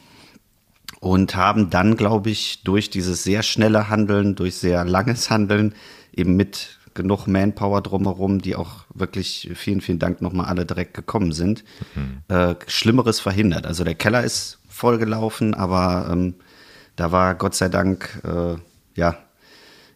und 1.02 1.34
haben 1.34 1.68
dann, 1.68 1.96
glaube 1.96 2.30
ich, 2.30 2.62
durch 2.62 2.88
dieses 2.88 3.24
sehr 3.24 3.42
schnelle 3.42 3.88
Handeln, 3.88 4.36
durch 4.36 4.54
sehr 4.54 4.84
langes 4.84 5.30
Handeln, 5.30 5.74
eben 6.14 6.36
mit 6.36 6.78
genug 6.94 7.26
Manpower 7.26 7.80
drumherum, 7.80 8.40
die 8.40 8.54
auch 8.54 8.84
wirklich, 8.94 9.50
vielen, 9.56 9.80
vielen 9.80 9.98
Dank 9.98 10.22
nochmal 10.22 10.46
alle 10.46 10.64
direkt 10.64 10.94
gekommen 10.94 11.32
sind, 11.32 11.64
mhm. 11.96 12.22
äh, 12.28 12.54
Schlimmeres 12.68 13.18
verhindert. 13.18 13.66
Also 13.66 13.82
der 13.82 13.96
Keller 13.96 14.22
ist 14.22 14.60
vollgelaufen, 14.68 15.54
aber 15.54 16.08
ähm, 16.08 16.34
da 16.94 17.10
war 17.10 17.34
Gott 17.34 17.56
sei 17.56 17.68
Dank, 17.68 18.22
äh, 18.22 18.54
ja, 18.94 19.16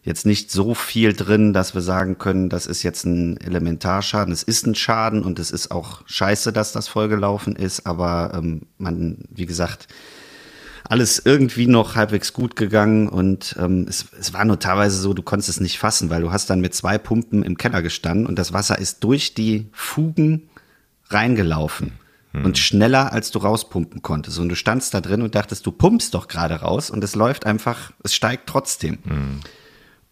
jetzt 0.03 0.25
nicht 0.25 0.51
so 0.51 0.73
viel 0.73 1.13
drin, 1.13 1.51
dass 1.51 1.73
wir 1.73 1.81
sagen 1.81 2.17
können, 2.17 2.49
das 2.49 2.65
ist 2.65 2.81
jetzt 2.83 3.05
ein 3.05 3.37
Elementarschaden. 3.41 4.33
Es 4.33 4.43
ist 4.43 4.65
ein 4.65 4.73
Schaden 4.73 5.21
und 5.21 5.37
es 5.37 5.51
ist 5.51 5.69
auch 5.69 6.01
scheiße, 6.05 6.53
dass 6.53 6.71
das 6.71 6.87
vollgelaufen 6.87 7.55
ist, 7.55 7.85
aber 7.85 8.31
ähm, 8.33 8.61
man, 8.77 9.25
wie 9.29 9.45
gesagt, 9.45 9.87
alles 10.89 11.21
irgendwie 11.25 11.67
noch 11.67 11.95
halbwegs 11.95 12.31
gut 12.31 12.55
gegangen 12.55 13.09
und 13.09 13.57
ähm, 13.59 13.85
es, 13.89 14.05
es 14.17 14.33
war 14.33 14.45
nur 14.45 14.59
teilweise 14.59 14.97
so, 14.97 15.13
du 15.13 15.21
konntest 15.21 15.49
es 15.49 15.59
nicht 15.59 15.77
fassen, 15.77 16.09
weil 16.09 16.21
du 16.21 16.31
hast 16.31 16.49
dann 16.49 16.61
mit 16.61 16.73
zwei 16.73 16.97
Pumpen 16.97 17.43
im 17.43 17.57
Keller 17.57 17.81
gestanden 17.81 18.25
und 18.25 18.39
das 18.39 18.53
Wasser 18.53 18.79
ist 18.79 19.03
durch 19.03 19.33
die 19.33 19.67
Fugen 19.73 20.49
reingelaufen 21.09 21.91
hm. 22.37 22.45
und 22.45 22.57
schneller 22.57 23.11
als 23.11 23.31
du 23.31 23.39
rauspumpen 23.39 24.01
konntest 24.01 24.39
und 24.39 24.49
du 24.49 24.55
standst 24.55 24.93
da 24.93 25.01
drin 25.01 25.21
und 25.21 25.35
dachtest, 25.35 25.65
du 25.65 25.71
pumpst 25.71 26.13
doch 26.13 26.27
gerade 26.27 26.55
raus 26.55 26.89
und 26.89 27.03
es 27.03 27.15
läuft 27.15 27.45
einfach, 27.45 27.91
es 28.03 28.15
steigt 28.15 28.47
trotzdem. 28.47 28.99
Hm. 29.03 29.39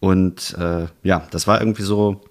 Und 0.00 0.54
äh, 0.58 0.86
ja, 1.02 1.26
das 1.30 1.46
war 1.46 1.60
irgendwie 1.60 1.82
so, 1.82 2.22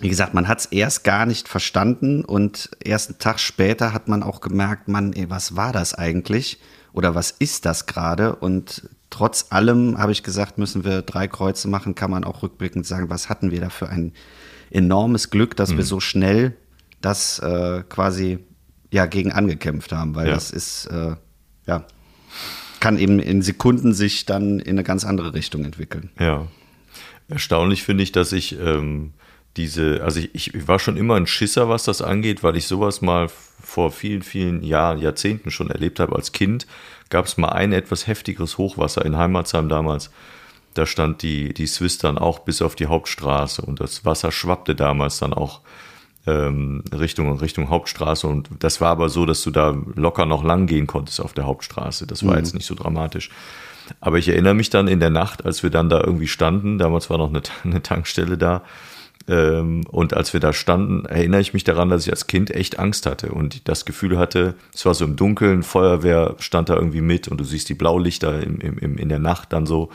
wie 0.00 0.08
gesagt, 0.08 0.34
man 0.34 0.48
hat 0.48 0.60
es 0.60 0.66
erst 0.66 1.04
gar 1.04 1.26
nicht 1.26 1.48
verstanden 1.48 2.24
und 2.24 2.70
erst 2.82 3.10
einen 3.10 3.18
Tag 3.18 3.40
später 3.40 3.92
hat 3.92 4.08
man 4.08 4.22
auch 4.22 4.40
gemerkt, 4.40 4.88
Mann, 4.88 5.12
ey, 5.12 5.30
was 5.30 5.56
war 5.56 5.72
das 5.72 5.94
eigentlich? 5.94 6.60
oder 6.92 7.14
was 7.14 7.30
ist 7.30 7.66
das 7.66 7.86
gerade? 7.86 8.36
Und 8.36 8.88
trotz 9.10 9.46
allem 9.50 9.98
habe 9.98 10.12
ich 10.12 10.22
gesagt, 10.22 10.58
müssen 10.58 10.84
wir 10.84 11.02
drei 11.02 11.28
Kreuze 11.28 11.68
machen, 11.68 11.94
kann 11.94 12.10
man 12.10 12.24
auch 12.24 12.42
rückblickend 12.42 12.86
sagen, 12.86 13.10
was 13.10 13.28
hatten 13.28 13.50
wir 13.50 13.60
da 13.60 13.70
für 13.70 13.88
ein 13.88 14.12
enormes 14.70 15.30
Glück, 15.30 15.56
dass 15.56 15.72
mhm. 15.72 15.78
wir 15.78 15.84
so 15.84 16.00
schnell 16.00 16.56
das 17.00 17.38
äh, 17.40 17.82
quasi 17.88 18.38
ja 18.90 19.06
gegen 19.06 19.32
angekämpft 19.32 19.92
haben, 19.92 20.14
weil 20.14 20.28
ja. 20.28 20.34
das 20.34 20.50
ist 20.50 20.86
äh, 20.86 21.16
ja 21.66 21.84
kann 22.80 22.98
eben 22.98 23.20
in 23.20 23.42
Sekunden 23.42 23.92
sich 23.92 24.26
dann 24.26 24.58
in 24.58 24.70
eine 24.70 24.82
ganz 24.82 25.04
andere 25.04 25.34
Richtung 25.34 25.64
entwickeln. 25.64 26.10
Ja. 26.18 26.48
Erstaunlich 27.28 27.84
finde 27.84 28.02
ich, 28.02 28.10
dass 28.10 28.32
ich 28.32 28.58
ähm, 28.58 29.12
diese, 29.56 30.02
also 30.02 30.18
ich, 30.18 30.54
ich 30.54 30.66
war 30.66 30.78
schon 30.78 30.96
immer 30.96 31.14
ein 31.14 31.26
Schisser, 31.26 31.68
was 31.68 31.84
das 31.84 32.02
angeht, 32.02 32.42
weil 32.42 32.56
ich 32.56 32.66
sowas 32.66 33.02
mal 33.02 33.28
vor 33.62 33.92
vielen, 33.92 34.22
vielen 34.22 34.62
Jahren, 34.62 34.98
Jahrzehnten 34.98 35.50
schon 35.50 35.70
erlebt 35.70 36.00
habe. 36.00 36.16
Als 36.16 36.32
Kind 36.32 36.66
gab 37.10 37.26
es 37.26 37.36
mal 37.36 37.50
ein 37.50 37.72
etwas 37.72 38.06
heftigeres 38.06 38.58
Hochwasser 38.58 39.04
in 39.04 39.16
Heimatsheim 39.16 39.68
damals. 39.68 40.10
Da 40.74 40.86
stand 40.86 41.22
die, 41.22 41.52
die 41.52 41.66
Swiss 41.66 41.98
dann 41.98 42.16
auch 42.16 42.40
bis 42.40 42.62
auf 42.62 42.74
die 42.74 42.86
Hauptstraße 42.86 43.62
und 43.62 43.80
das 43.80 44.04
Wasser 44.04 44.32
schwappte 44.32 44.74
damals 44.74 45.18
dann 45.18 45.34
auch 45.34 45.60
ähm, 46.26 46.82
Richtung, 46.92 47.38
Richtung 47.38 47.70
Hauptstraße. 47.70 48.26
Und 48.26 48.48
das 48.58 48.80
war 48.80 48.90
aber 48.90 49.08
so, 49.08 49.26
dass 49.26 49.42
du 49.42 49.50
da 49.50 49.76
locker 49.94 50.26
noch 50.26 50.44
lang 50.44 50.66
gehen 50.66 50.86
konntest 50.86 51.20
auf 51.20 51.32
der 51.32 51.46
Hauptstraße. 51.46 52.06
Das 52.06 52.24
war 52.24 52.32
mhm. 52.32 52.38
jetzt 52.38 52.54
nicht 52.54 52.66
so 52.66 52.74
dramatisch. 52.74 53.30
Aber 54.00 54.18
ich 54.18 54.28
erinnere 54.28 54.54
mich 54.54 54.70
dann 54.70 54.86
in 54.86 55.00
der 55.00 55.10
Nacht, 55.10 55.44
als 55.44 55.62
wir 55.62 55.70
dann 55.70 55.88
da 55.88 56.00
irgendwie 56.00 56.28
standen, 56.28 56.78
damals 56.78 57.10
war 57.10 57.18
noch 57.18 57.30
eine, 57.30 57.42
eine 57.64 57.82
Tankstelle 57.82 58.38
da, 58.38 58.62
ähm, 59.28 59.82
und 59.88 60.14
als 60.14 60.32
wir 60.32 60.40
da 60.40 60.52
standen, 60.52 61.04
erinnere 61.06 61.40
ich 61.40 61.52
mich 61.52 61.64
daran, 61.64 61.88
dass 61.88 62.06
ich 62.06 62.12
als 62.12 62.26
Kind 62.26 62.50
echt 62.50 62.78
Angst 62.78 63.06
hatte 63.06 63.30
und 63.30 63.68
das 63.68 63.84
Gefühl 63.84 64.18
hatte, 64.18 64.54
es 64.74 64.84
war 64.86 64.94
so 64.94 65.04
im 65.04 65.16
Dunkeln, 65.16 65.62
Feuerwehr 65.62 66.34
stand 66.38 66.68
da 66.68 66.74
irgendwie 66.74 67.00
mit 67.00 67.28
und 67.28 67.38
du 67.38 67.44
siehst 67.44 67.68
die 67.68 67.74
Blaulichter 67.74 68.42
im, 68.42 68.58
im, 68.60 68.96
in 68.96 69.08
der 69.08 69.18
Nacht 69.18 69.52
dann 69.52 69.66
so. 69.66 69.90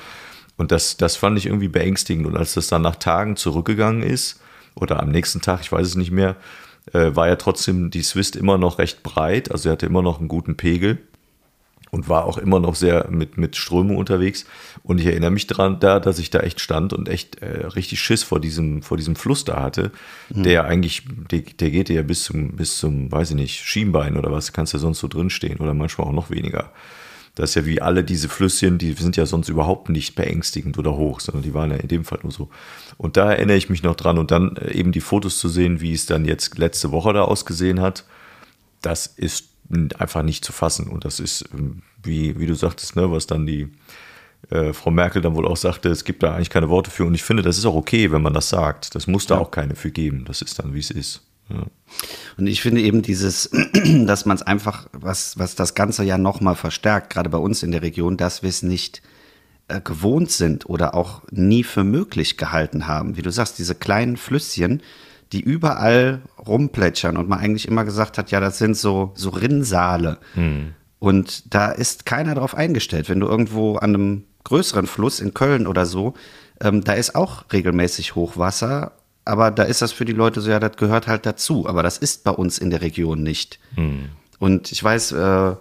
Und 0.58 0.72
das, 0.72 0.96
das 0.96 1.18
fand 1.18 1.38
ich 1.38 1.48
irgendwie 1.48 1.68
beängstigend. 1.68 2.28
Und 2.28 2.38
als 2.38 2.54
das 2.54 2.68
dann 2.68 2.82
nach 2.82 2.96
Tagen 2.96 3.36
zurückgegangen 3.36 4.04
ist, 4.04 4.40
oder 4.76 5.02
am 5.02 5.10
nächsten 5.10 5.42
Tag, 5.42 5.62
ich 5.62 5.72
weiß 5.72 5.88
es 5.88 5.96
nicht 5.96 6.12
mehr, 6.12 6.36
äh, 6.94 7.16
war 7.16 7.28
ja 7.28 7.36
trotzdem 7.36 7.90
die 7.90 8.04
Swist 8.04 8.36
immer 8.36 8.58
noch 8.58 8.78
recht 8.78 9.04
breit, 9.04 9.52
also 9.52 9.70
er 9.70 9.74
hatte 9.74 9.86
immer 9.86 10.02
noch 10.02 10.20
einen 10.20 10.28
guten 10.28 10.58
Pegel 10.58 11.00
und 11.96 12.10
war 12.10 12.26
auch 12.26 12.38
immer 12.38 12.60
noch 12.60 12.76
sehr 12.76 13.08
mit, 13.10 13.38
mit 13.38 13.56
Strömung 13.56 13.96
unterwegs. 13.96 14.46
Und 14.84 15.00
ich 15.00 15.08
erinnere 15.08 15.32
mich 15.32 15.48
daran, 15.48 15.80
da, 15.80 16.00
dass 16.00 16.20
ich 16.20 16.30
da 16.30 16.42
echt 16.42 16.60
stand 16.60 16.92
und 16.92 17.08
echt 17.08 17.42
äh, 17.42 17.68
richtig 17.68 18.02
Schiss 18.02 18.22
vor 18.22 18.42
diesem, 18.42 18.82
vor 18.82 18.98
diesem 18.98 19.16
Fluss 19.16 19.46
da 19.46 19.62
hatte, 19.62 19.92
mhm. 20.30 20.44
der 20.44 20.66
eigentlich, 20.66 21.04
der, 21.32 21.40
der 21.42 21.72
geht 21.72 21.90
ja 21.90 22.02
bis 22.02 22.26
zum, 22.26 22.58
bis 22.58 22.78
zum, 22.78 23.12
weiß 23.12 23.32
ich 23.32 23.36
nicht, 23.38 23.62
Schienbein 23.62 24.18
oder 24.18 24.32
was, 24.32 24.52
kannst 24.52 24.74
du 24.74 24.78
ja 24.78 24.82
sonst 24.82 25.00
so 25.00 25.08
drinstehen 25.08 25.60
oder 25.60 25.74
manchmal 25.74 26.08
auch 26.08 26.14
noch 26.14 26.30
weniger. 26.30 26.72
Das 27.36 27.50
ist 27.52 27.56
ja 27.56 27.66
wie 27.66 27.82
alle 27.82 28.04
diese 28.04 28.30
Flüsschen, 28.30 28.78
die 28.78 28.94
sind 28.94 29.18
ja 29.18 29.26
sonst 29.26 29.50
überhaupt 29.50 29.90
nicht 29.90 30.16
beängstigend 30.16 30.78
oder 30.78 30.96
hoch, 30.96 31.20
sondern 31.20 31.44
die 31.44 31.54
waren 31.54 31.70
ja 31.70 31.78
in 31.78 31.90
dem 31.90 32.06
Fall 32.06 32.20
nur 32.24 32.32
so. 32.32 32.50
Und 32.98 33.18
da 33.18 33.34
erinnere 33.34 33.58
ich 33.58 33.70
mich 33.70 33.84
noch 33.84 33.96
dran 33.96 34.18
und 34.18 34.32
dann 34.32 34.56
äh, 34.56 34.72
eben 34.72 34.94
die 34.94 35.02
Fotos 35.02 35.38
zu 35.38 35.50
sehen, 35.50 35.82
wie 35.82 35.94
es 35.94 36.06
dann 36.06 36.26
jetzt 36.26 36.58
letzte 36.58 36.92
Woche 36.92 37.14
da 37.14 37.24
ausgesehen 37.24 37.82
hat, 37.82 38.06
das 38.82 39.06
ist 39.08 39.50
einfach 39.98 40.24
nicht 40.24 40.46
zu 40.46 40.54
fassen. 40.54 40.88
Und 40.88 41.06
das 41.06 41.20
ist, 41.20 41.46
ähm, 41.54 41.82
wie, 42.02 42.40
wie 42.40 42.46
du 42.46 42.56
sagtest, 42.56 42.96
ne, 42.96 43.12
was 43.12 43.28
dann 43.28 43.46
die 43.46 43.68
äh, 44.50 44.74
Frau 44.74 44.92
Merkel 44.92 45.22
dann 45.22 45.36
wohl 45.36 45.48
auch 45.48 45.58
sagte, 45.58 45.90
es 45.90 46.04
gibt 46.04 46.24
da 46.24 46.36
eigentlich 46.36 46.50
keine 46.50 46.70
Worte 46.70 46.92
für. 46.92 47.06
Und 47.06 47.16
ich 47.16 47.24
finde, 47.24 47.44
das 47.44 47.58
ist 47.58 47.66
auch 47.66 47.76
okay, 47.76 48.12
wenn 48.12 48.22
man 48.22 48.34
das 48.34 48.50
sagt. 48.50 48.96
Das 48.96 49.08
muss 49.08 49.28
da 49.28 49.36
ja. 49.36 49.42
auch 49.42 49.52
keine 49.52 49.76
für 49.76 49.92
geben. 49.92 50.24
Das 50.26 50.42
ist 50.42 50.60
dann, 50.60 50.74
wie 50.74 50.80
es 50.80 50.92
ist. 50.92 51.25
Ja. 51.50 51.64
Und 52.38 52.48
ich 52.48 52.62
finde 52.62 52.82
eben 52.82 53.02
dieses, 53.02 53.50
dass 54.06 54.26
man 54.26 54.36
es 54.36 54.44
einfach, 54.44 54.88
was, 54.92 55.38
was 55.38 55.56
das 55.56 55.76
Ganze 55.76 56.04
ja 56.04 56.18
nochmal 56.18 56.56
verstärkt, 56.56 57.12
gerade 57.12 57.30
bei 57.30 57.38
uns 57.38 57.64
in 57.64 57.72
der 57.72 57.82
Region, 57.82 58.18
dass 58.18 58.42
wir 58.42 58.50
es 58.50 58.64
nicht 58.64 59.02
äh, 59.68 59.82
gewohnt 59.82 60.32
sind 60.32 60.70
oder 60.70 60.96
auch 60.96 61.22
nie 61.32 61.64
für 61.64 61.84
möglich 61.84 62.38
gehalten 62.38 62.88
haben. 62.88 63.18
Wie 63.18 63.22
du 63.22 63.32
sagst, 63.32 63.60
diese 63.60 63.76
kleinen 63.76 64.18
Flüsschen, 64.18 64.82
die 65.32 65.42
überall 65.42 66.22
rumplätschern 66.46 67.18
und 67.18 67.28
man 67.28 67.40
eigentlich 67.40 67.68
immer 67.68 67.84
gesagt 67.84 68.18
hat, 68.18 68.32
ja, 68.32 68.40
das 68.40 68.58
sind 68.58 68.78
so, 68.78 69.12
so 69.16 69.30
Rinnsale. 69.30 70.20
Hm. 70.36 70.74
Und 71.00 71.54
da 71.54 71.72
ist 71.72 72.06
keiner 72.06 72.36
drauf 72.36 72.56
eingestellt. 72.56 73.10
Wenn 73.10 73.20
du 73.20 73.28
irgendwo 73.28 73.76
an 73.76 73.96
einem 73.96 74.24
größeren 74.44 74.88
Fluss 74.88 75.20
in 75.20 75.34
Köln 75.34 75.68
oder 75.68 75.86
so, 75.86 76.14
ähm, 76.62 76.84
da 76.84 76.94
ist 76.94 77.16
auch 77.16 77.46
regelmäßig 77.52 78.16
Hochwasser, 78.16 78.94
aber 79.26 79.52
da 79.52 79.64
ist 79.64 79.82
das 79.82 79.92
für 79.92 80.06
die 80.06 80.14
Leute 80.14 80.42
so, 80.42 80.50
ja, 80.50 80.60
das 80.60 80.78
gehört 80.78 81.08
halt 81.08 81.26
dazu. 81.26 81.68
Aber 81.68 81.84
das 81.84 81.98
ist 81.98 82.24
bei 82.24 82.32
uns 82.32 82.58
in 82.58 82.70
der 82.70 82.82
Region 82.82 83.24
nicht. 83.24 83.60
Hm. 83.76 84.10
Und 84.40 84.72
ich 84.72 84.84
weiß, 84.84 85.12
äh, 85.14 85.56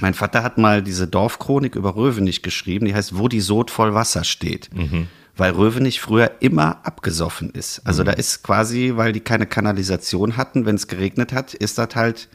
mein 0.00 0.14
Vater 0.14 0.42
hat 0.42 0.58
mal 0.58 0.82
diese 0.82 1.06
Dorfchronik 1.06 1.74
über 1.74 1.96
Röwenich 1.96 2.42
geschrieben, 2.42 2.86
die 2.86 2.94
heißt, 2.94 3.18
wo 3.18 3.28
die 3.28 3.40
Sod 3.40 3.70
voll 3.70 3.94
Wasser 3.94 4.24
steht. 4.24 4.70
Mhm 4.74 5.08
weil 5.36 5.52
Röwenich 5.52 6.00
früher 6.00 6.30
immer 6.40 6.84
abgesoffen 6.84 7.50
ist. 7.50 7.80
Also 7.86 8.02
mhm. 8.02 8.06
da 8.06 8.12
ist 8.12 8.42
quasi, 8.42 8.92
weil 8.96 9.12
die 9.12 9.20
keine 9.20 9.46
Kanalisation 9.46 10.36
hatten, 10.36 10.66
wenn 10.66 10.76
es 10.76 10.88
geregnet 10.88 11.32
hat, 11.32 11.54
ist 11.54 11.78
das 11.78 11.94
halt, 11.94 12.28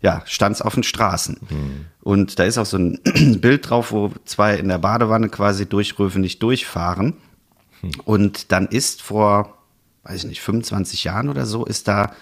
ja, 0.00 0.22
stand 0.26 0.56
es 0.56 0.62
auf 0.62 0.74
den 0.74 0.82
Straßen. 0.82 1.36
Mhm. 1.48 1.86
Und 2.00 2.38
da 2.38 2.44
ist 2.44 2.56
auch 2.56 2.66
so 2.66 2.78
ein 2.78 2.98
Bild 3.40 3.68
drauf, 3.68 3.92
wo 3.92 4.10
zwei 4.24 4.56
in 4.56 4.68
der 4.68 4.78
Badewanne 4.78 5.28
quasi 5.28 5.66
durch 5.66 5.98
Röwenich 5.98 6.38
durchfahren. 6.38 7.14
Mhm. 7.82 7.90
Und 8.04 8.52
dann 8.52 8.66
ist 8.68 9.02
vor, 9.02 9.58
weiß 10.02 10.24
ich 10.24 10.28
nicht, 10.28 10.40
25 10.40 11.04
Jahren 11.04 11.28
oder 11.28 11.46
so, 11.46 11.64
ist 11.64 11.88
da 11.88 12.12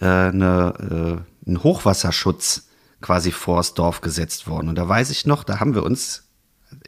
äh, 0.00 0.06
eine, 0.06 1.24
äh, 1.46 1.50
ein 1.50 1.62
Hochwasserschutz 1.62 2.68
quasi 3.00 3.30
vors 3.30 3.74
Dorf 3.74 4.00
gesetzt 4.00 4.46
worden. 4.48 4.68
Und 4.68 4.76
da 4.76 4.88
weiß 4.88 5.10
ich 5.10 5.26
noch, 5.26 5.44
da 5.44 5.60
haben 5.60 5.74
wir 5.74 5.84
uns 5.84 6.28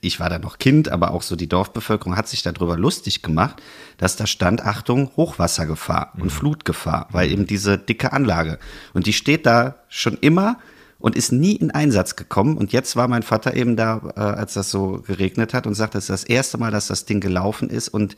ich 0.00 0.20
war 0.20 0.28
da 0.28 0.38
noch 0.38 0.58
Kind, 0.58 0.88
aber 0.90 1.12
auch 1.12 1.22
so 1.22 1.36
die 1.36 1.48
Dorfbevölkerung 1.48 2.16
hat 2.16 2.28
sich 2.28 2.42
darüber 2.42 2.76
lustig 2.76 3.22
gemacht, 3.22 3.62
dass 3.98 4.16
da 4.16 4.26
stand, 4.26 4.62
Achtung, 4.64 5.10
Hochwassergefahr 5.16 6.12
und 6.16 6.24
mhm. 6.24 6.30
Flutgefahr, 6.30 7.08
weil 7.10 7.30
eben 7.30 7.46
diese 7.46 7.78
dicke 7.78 8.12
Anlage. 8.12 8.58
Und 8.92 9.06
die 9.06 9.12
steht 9.12 9.46
da 9.46 9.76
schon 9.88 10.18
immer 10.20 10.58
und 10.98 11.16
ist 11.16 11.32
nie 11.32 11.56
in 11.56 11.70
Einsatz 11.70 12.16
gekommen. 12.16 12.56
Und 12.56 12.72
jetzt 12.72 12.94
war 12.96 13.08
mein 13.08 13.22
Vater 13.22 13.54
eben 13.54 13.76
da, 13.76 14.12
äh, 14.16 14.20
als 14.20 14.54
das 14.54 14.70
so 14.70 15.02
geregnet 15.06 15.54
hat 15.54 15.66
und 15.66 15.74
sagt, 15.74 15.94
das 15.94 16.04
ist 16.04 16.10
das 16.10 16.24
erste 16.24 16.58
Mal, 16.58 16.70
dass 16.70 16.88
das 16.88 17.06
Ding 17.06 17.20
gelaufen 17.20 17.70
ist 17.70 17.88
und 17.88 18.16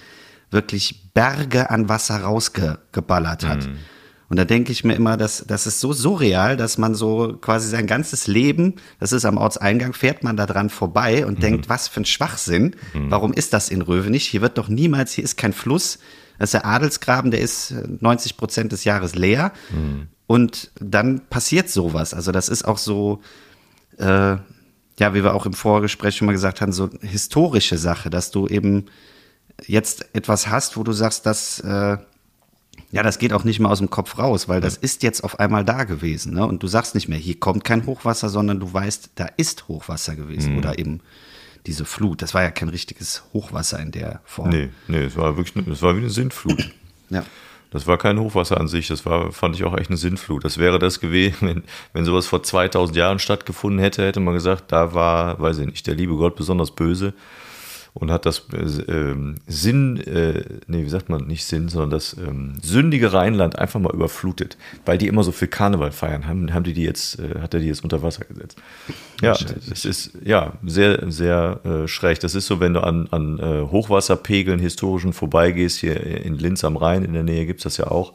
wirklich 0.53 1.13
Berge 1.15 1.71
an 1.71 1.89
Wasser 1.89 2.23
rausgeballert 2.23 3.45
hat. 3.45 3.67
Mhm. 3.67 3.79
Und 4.33 4.39
da 4.39 4.47
denke 4.47 4.73
ich 4.73 4.83
mir 4.83 4.95
immer, 4.95 5.19
dass 5.19 5.45
das 5.47 5.67
ist 5.67 5.81
so 5.81 5.93
surreal, 5.93 6.57
dass 6.57 6.79
man 6.79 6.95
so 6.95 7.37
quasi 7.39 7.69
sein 7.69 7.87
ganzes 7.87 8.27
Leben, 8.27 8.77
das 8.99 9.13
ist 9.13 9.27
am 9.27 9.37
Ortseingang, 9.37 9.93
fährt 9.93 10.25
man 10.25 10.39
da 10.39 10.47
dran 10.47 10.71
vorbei 10.71 11.27
und 11.27 11.37
mhm. 11.37 11.43
denkt, 11.43 11.69
was 11.69 11.87
für 11.87 12.01
ein 12.01 12.07
Schwachsinn. 12.07 12.75
Mhm. 12.95 13.11
Warum 13.11 13.35
ist 13.35 13.53
das 13.53 13.69
in 13.69 13.83
Röwenich? 13.83 14.27
Hier 14.27 14.41
wird 14.41 14.57
doch 14.57 14.69
niemals, 14.69 15.13
hier 15.13 15.25
ist 15.25 15.37
kein 15.37 15.53
Fluss. 15.53 15.99
Das 16.39 16.49
ist 16.49 16.55
der 16.55 16.65
Adelsgraben, 16.65 17.31
der 17.31 17.41
ist 17.41 17.75
90 18.01 18.39
Prozent 18.39 18.73
des 18.73 18.85
Jahres 18.85 19.15
leer. 19.15 19.53
Mhm. 19.71 20.09
Und 20.27 20.71
dann 20.81 21.21
passiert 21.29 21.69
sowas. 21.69 22.15
Also 22.15 22.33
das 22.33 22.49
ist 22.49 22.65
auch 22.65 22.79
so, 22.79 23.21
äh, 23.99 24.37
ja, 24.99 25.15
wie 25.15 25.23
wir 25.23 25.35
auch 25.35 25.45
im 25.45 25.53
Vorgespräch 25.53 26.17
schon 26.17 26.25
mal 26.25 26.33
gesagt 26.33 26.63
haben, 26.63 26.73
so 26.73 26.89
historische 27.03 27.77
Sache, 27.77 28.09
dass 28.09 28.31
du 28.31 28.47
eben 28.47 28.87
jetzt 29.67 30.15
etwas 30.15 30.49
hast, 30.49 30.77
wo 30.77 30.83
du 30.83 30.93
sagst, 30.93 31.27
dass 31.27 31.61
äh, 31.61 31.99
ja, 32.93 33.03
das 33.03 33.19
geht 33.19 33.33
auch 33.33 33.45
nicht 33.45 33.59
mehr 33.59 33.71
aus 33.71 33.79
dem 33.79 33.89
Kopf 33.89 34.19
raus, 34.19 34.49
weil 34.49 34.61
das 34.61 34.77
ist 34.77 35.03
jetzt 35.03 35.25
auf 35.25 35.41
einmal 35.41 35.65
da 35.65 35.85
gewesen. 35.85 36.35
Ne? 36.35 36.47
Und 36.47 36.63
du 36.63 36.67
sagst 36.67 36.95
nicht 36.95 37.09
mehr, 37.09 37.19
hier 37.19 37.41
kommt 37.41 37.65
kein 37.65 37.87
Hochwasser, 37.87 38.29
sondern 38.29 38.61
du 38.61 38.73
weißt, 38.73 39.13
da 39.15 39.29
ist 39.39 39.67
Hochwasser 39.69 40.15
gewesen. 40.15 40.53
Mhm. 40.53 40.59
Oder 40.59 40.79
eben 40.79 41.01
diese 41.67 41.87
Flut. 41.87 42.21
Das 42.21 42.35
war 42.35 42.43
ja 42.43 42.51
kein 42.51 42.69
richtiges 42.69 43.23
Hochwasser 43.33 43.81
in 43.81 43.93
der 43.93 44.21
Form. 44.25 44.51
Nee, 44.51 44.69
nee, 44.89 45.05
es 45.05 45.17
war 45.17 45.37
wirklich, 45.39 45.67
es 45.67 45.81
war 45.81 45.95
wie 45.95 46.01
eine 46.01 46.11
Sintflut. 46.11 46.71
ja. 47.11 47.25
Das 47.71 47.87
war 47.87 47.97
kein 47.97 48.21
Hochwasser 48.21 48.61
an 48.61 48.69
sich, 48.69 48.89
das 48.89 49.07
war, 49.07 49.33
fand 49.33 49.57
ich 49.57 49.65
auch 49.65 49.75
echt 49.75 49.89
eine 49.89 49.97
Sintflut. 49.97 50.45
Das 50.45 50.59
wäre 50.59 50.79
das 50.79 51.01
gewesen, 51.01 51.37
wenn, 51.41 51.63
wenn 51.95 52.05
sowas 52.05 52.27
vor 52.27 52.43
2000 52.43 52.95
Jahren 52.95 53.19
stattgefunden 53.19 53.81
hätte, 53.81 54.05
hätte 54.05 54.21
man 54.21 54.35
gesagt, 54.35 54.71
da 54.73 54.93
war, 54.93 55.41
weiß 55.41 55.57
ich 55.61 55.67
nicht, 55.67 55.87
der 55.87 55.95
liebe 55.95 56.15
Gott 56.17 56.37
besonders 56.37 56.73
böse 56.73 57.15
und 57.95 58.11
hat 58.11 58.25
das 58.25 58.49
äh, 58.53 59.15
Sinn, 59.47 59.97
äh, 59.99 60.45
nee, 60.67 60.85
wie 60.85 60.89
sagt 60.89 61.11
man, 61.11 61.27
nicht 61.27 61.45
Sinn, 61.45 61.69
sondern 61.69 61.91
das 61.91 62.17
ähm, 62.17 62.55
sündige 62.63 63.13
Rheinland 63.13 63.59
einfach 63.59 63.81
mal 63.81 63.93
überflutet, 63.93 64.57
weil 64.87 64.97
die 64.97 65.09
immer 65.09 65.23
so 65.23 65.33
viel 65.33 65.49
Karneval 65.49 65.93
feiern, 65.93 66.27
haben, 66.27 66.55
haben 66.55 66.65
die 66.65 66.73
die 66.73 66.85
jetzt, 66.85 67.19
äh, 67.19 67.41
hat 67.41 67.53
er 67.53 67.61
die 67.61 67.67
jetzt 67.67 67.85
unter 67.85 68.03
Wasser 68.03 68.25
gesetzt. 68.25 68.57
Ja, 69.21 69.37
es 69.71 69.85
ist 69.85 70.13
ja 70.25 70.55
sehr, 70.65 71.11
sehr 71.11 71.61
äh, 71.65 71.89
schräg. 71.89 72.21
Das 72.21 72.35
ist 72.35 72.47
so, 72.47 72.61
wenn 72.61 72.73
du 72.73 72.83
an, 72.83 73.09
an 73.11 73.39
äh, 73.39 73.71
Hochwasserpegeln 73.71 74.59
historischen 74.59 75.13
vorbeigehst, 75.13 75.79
hier 75.79 76.01
in 76.01 76.39
Linz 76.39 76.65
am 76.65 76.77
Rhein 76.77 77.05
in 77.05 77.13
der 77.13 77.25
Nähe 77.25 77.45
gibt 77.45 77.61
es 77.61 77.65
das 77.65 77.77
ja 77.77 77.89
auch 77.89 78.15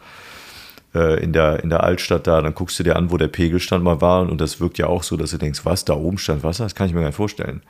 äh, 0.95 1.23
in 1.23 1.33
der, 1.33 1.63
in 1.63 1.69
der 1.69 1.83
Altstadt 1.83 2.25
da, 2.25 2.41
dann 2.41 2.55
guckst 2.55 2.79
du 2.79 2.83
dir 2.83 2.95
an, 2.95 3.11
wo 3.11 3.17
der 3.17 3.27
Pegelstand 3.27 3.83
mal 3.83 4.01
war 4.01 4.27
und 4.27 4.41
das 4.41 4.59
wirkt 4.59 4.79
ja 4.79 4.87
auch 4.87 5.03
so, 5.03 5.17
dass 5.17 5.31
du 5.31 5.37
denkst, 5.37 5.61
was, 5.65 5.85
da 5.85 5.93
oben 5.93 6.17
stand 6.17 6.43
Wasser? 6.43 6.63
Das 6.63 6.73
kann 6.73 6.87
ich 6.87 6.93
mir 6.93 7.01
gar 7.01 7.07
nicht 7.07 7.15
vorstellen. 7.15 7.61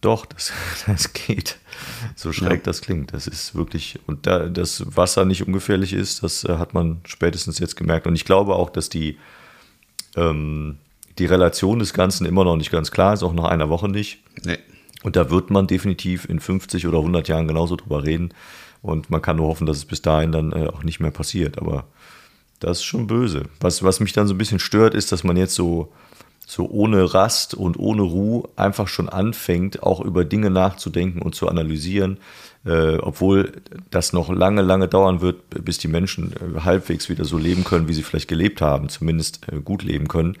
Doch, 0.00 0.26
das, 0.26 0.52
das 0.86 1.12
geht. 1.12 1.58
So 2.16 2.32
schräg 2.32 2.60
ja. 2.60 2.64
das 2.64 2.80
klingt. 2.80 3.12
Das 3.12 3.26
ist 3.26 3.54
wirklich, 3.54 3.98
und 4.06 4.26
da 4.26 4.48
das 4.48 4.84
Wasser 4.96 5.24
nicht 5.24 5.46
ungefährlich 5.46 5.92
ist, 5.92 6.22
das 6.22 6.44
äh, 6.44 6.56
hat 6.56 6.74
man 6.74 7.00
spätestens 7.04 7.58
jetzt 7.58 7.76
gemerkt. 7.76 8.06
Und 8.06 8.14
ich 8.14 8.24
glaube 8.24 8.54
auch, 8.54 8.70
dass 8.70 8.88
die, 8.88 9.18
ähm, 10.16 10.78
die 11.18 11.26
Relation 11.26 11.78
des 11.78 11.92
Ganzen 11.92 12.26
immer 12.26 12.44
noch 12.44 12.56
nicht 12.56 12.70
ganz 12.70 12.90
klar 12.90 13.14
ist, 13.14 13.22
auch 13.22 13.34
nach 13.34 13.44
einer 13.44 13.68
Woche 13.68 13.88
nicht. 13.88 14.22
Nee. 14.44 14.58
Und 15.02 15.16
da 15.16 15.30
wird 15.30 15.50
man 15.50 15.66
definitiv 15.66 16.26
in 16.28 16.40
50 16.40 16.86
oder 16.86 16.98
100 16.98 17.28
Jahren 17.28 17.48
genauso 17.48 17.76
drüber 17.76 18.04
reden. 18.04 18.34
Und 18.82 19.10
man 19.10 19.22
kann 19.22 19.36
nur 19.36 19.48
hoffen, 19.48 19.66
dass 19.66 19.78
es 19.78 19.84
bis 19.84 20.02
dahin 20.02 20.32
dann 20.32 20.52
äh, 20.52 20.66
auch 20.66 20.82
nicht 20.82 21.00
mehr 21.00 21.10
passiert. 21.10 21.58
Aber 21.58 21.84
das 22.60 22.78
ist 22.78 22.84
schon 22.84 23.06
böse. 23.06 23.44
Was, 23.60 23.82
was 23.82 24.00
mich 24.00 24.12
dann 24.12 24.26
so 24.26 24.34
ein 24.34 24.38
bisschen 24.38 24.58
stört, 24.58 24.94
ist, 24.94 25.12
dass 25.12 25.24
man 25.24 25.36
jetzt 25.36 25.54
so 25.54 25.92
so 26.50 26.68
ohne 26.68 27.14
Rast 27.14 27.54
und 27.54 27.78
ohne 27.78 28.02
Ruhe 28.02 28.48
einfach 28.56 28.88
schon 28.88 29.08
anfängt, 29.08 29.84
auch 29.84 30.00
über 30.00 30.24
Dinge 30.24 30.50
nachzudenken 30.50 31.22
und 31.22 31.36
zu 31.36 31.48
analysieren, 31.48 32.18
äh, 32.66 32.96
obwohl 32.96 33.52
das 33.90 34.12
noch 34.12 34.30
lange, 34.30 34.62
lange 34.62 34.88
dauern 34.88 35.20
wird, 35.20 35.48
bis 35.64 35.78
die 35.78 35.86
Menschen 35.86 36.32
äh, 36.32 36.60
halbwegs 36.62 37.08
wieder 37.08 37.24
so 37.24 37.38
leben 37.38 37.62
können, 37.62 37.86
wie 37.86 37.94
sie 37.94 38.02
vielleicht 38.02 38.26
gelebt 38.26 38.60
haben, 38.60 38.88
zumindest 38.88 39.46
äh, 39.48 39.60
gut 39.60 39.84
leben 39.84 40.08
können. 40.08 40.38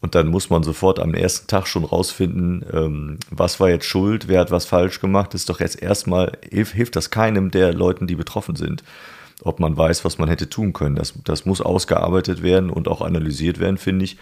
Und 0.00 0.14
dann 0.14 0.28
muss 0.28 0.50
man 0.50 0.62
sofort 0.62 1.00
am 1.00 1.14
ersten 1.14 1.48
Tag 1.48 1.66
schon 1.66 1.84
rausfinden, 1.84 2.64
ähm, 2.72 3.18
was 3.30 3.58
war 3.58 3.70
jetzt 3.70 3.86
schuld, 3.86 4.28
wer 4.28 4.38
hat 4.38 4.52
was 4.52 4.66
falsch 4.66 5.00
gemacht. 5.00 5.34
Das 5.34 5.40
ist 5.40 5.48
doch 5.48 5.58
jetzt 5.58 5.82
erstmal, 5.82 6.38
hilft, 6.48 6.74
hilft 6.74 6.94
das 6.94 7.10
keinem 7.10 7.50
der 7.50 7.74
Leuten, 7.74 8.06
die 8.06 8.14
betroffen 8.14 8.54
sind. 8.54 8.84
Ob 9.42 9.58
man 9.58 9.76
weiß, 9.76 10.04
was 10.04 10.16
man 10.16 10.28
hätte 10.28 10.48
tun 10.48 10.72
können. 10.72 10.94
Das, 10.94 11.14
das 11.24 11.44
muss 11.44 11.60
ausgearbeitet 11.60 12.40
werden 12.40 12.70
und 12.70 12.86
auch 12.86 13.00
analysiert 13.00 13.58
werden, 13.58 13.78
finde 13.78 14.04
ich. 14.04 14.16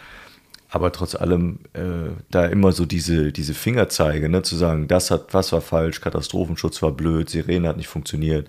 Aber 0.70 0.92
trotz 0.92 1.14
allem 1.14 1.60
äh, 1.72 2.10
da 2.30 2.46
immer 2.46 2.72
so 2.72 2.84
diese, 2.84 3.32
diese 3.32 3.54
Fingerzeige, 3.54 4.28
ne, 4.28 4.42
zu 4.42 4.54
sagen, 4.56 4.86
das 4.86 5.10
hat, 5.10 5.32
was 5.32 5.52
war 5.52 5.62
falsch, 5.62 6.00
Katastrophenschutz 6.00 6.82
war 6.82 6.92
blöd, 6.92 7.30
Sirene 7.30 7.68
hat 7.68 7.78
nicht 7.78 7.88
funktioniert 7.88 8.46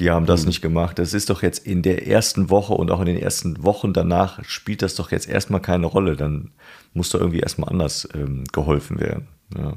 die 0.00 0.10
haben 0.10 0.26
das 0.26 0.42
mhm. 0.42 0.48
nicht 0.48 0.60
gemacht. 0.60 0.98
Das 0.98 1.14
ist 1.14 1.30
doch 1.30 1.42
jetzt 1.42 1.64
in 1.66 1.82
der 1.82 2.06
ersten 2.08 2.50
Woche 2.50 2.74
und 2.74 2.90
auch 2.90 3.00
in 3.00 3.06
den 3.06 3.18
ersten 3.18 3.62
Wochen 3.62 3.92
danach 3.92 4.44
spielt 4.44 4.82
das 4.82 4.94
doch 4.94 5.12
jetzt 5.12 5.28
erstmal 5.28 5.60
keine 5.60 5.86
Rolle. 5.86 6.16
Dann 6.16 6.50
muss 6.94 7.10
doch 7.10 7.20
irgendwie 7.20 7.40
erstmal 7.40 7.70
anders 7.70 8.08
ähm, 8.14 8.44
geholfen 8.52 8.98
werden. 8.98 9.28
Ja, 9.56 9.76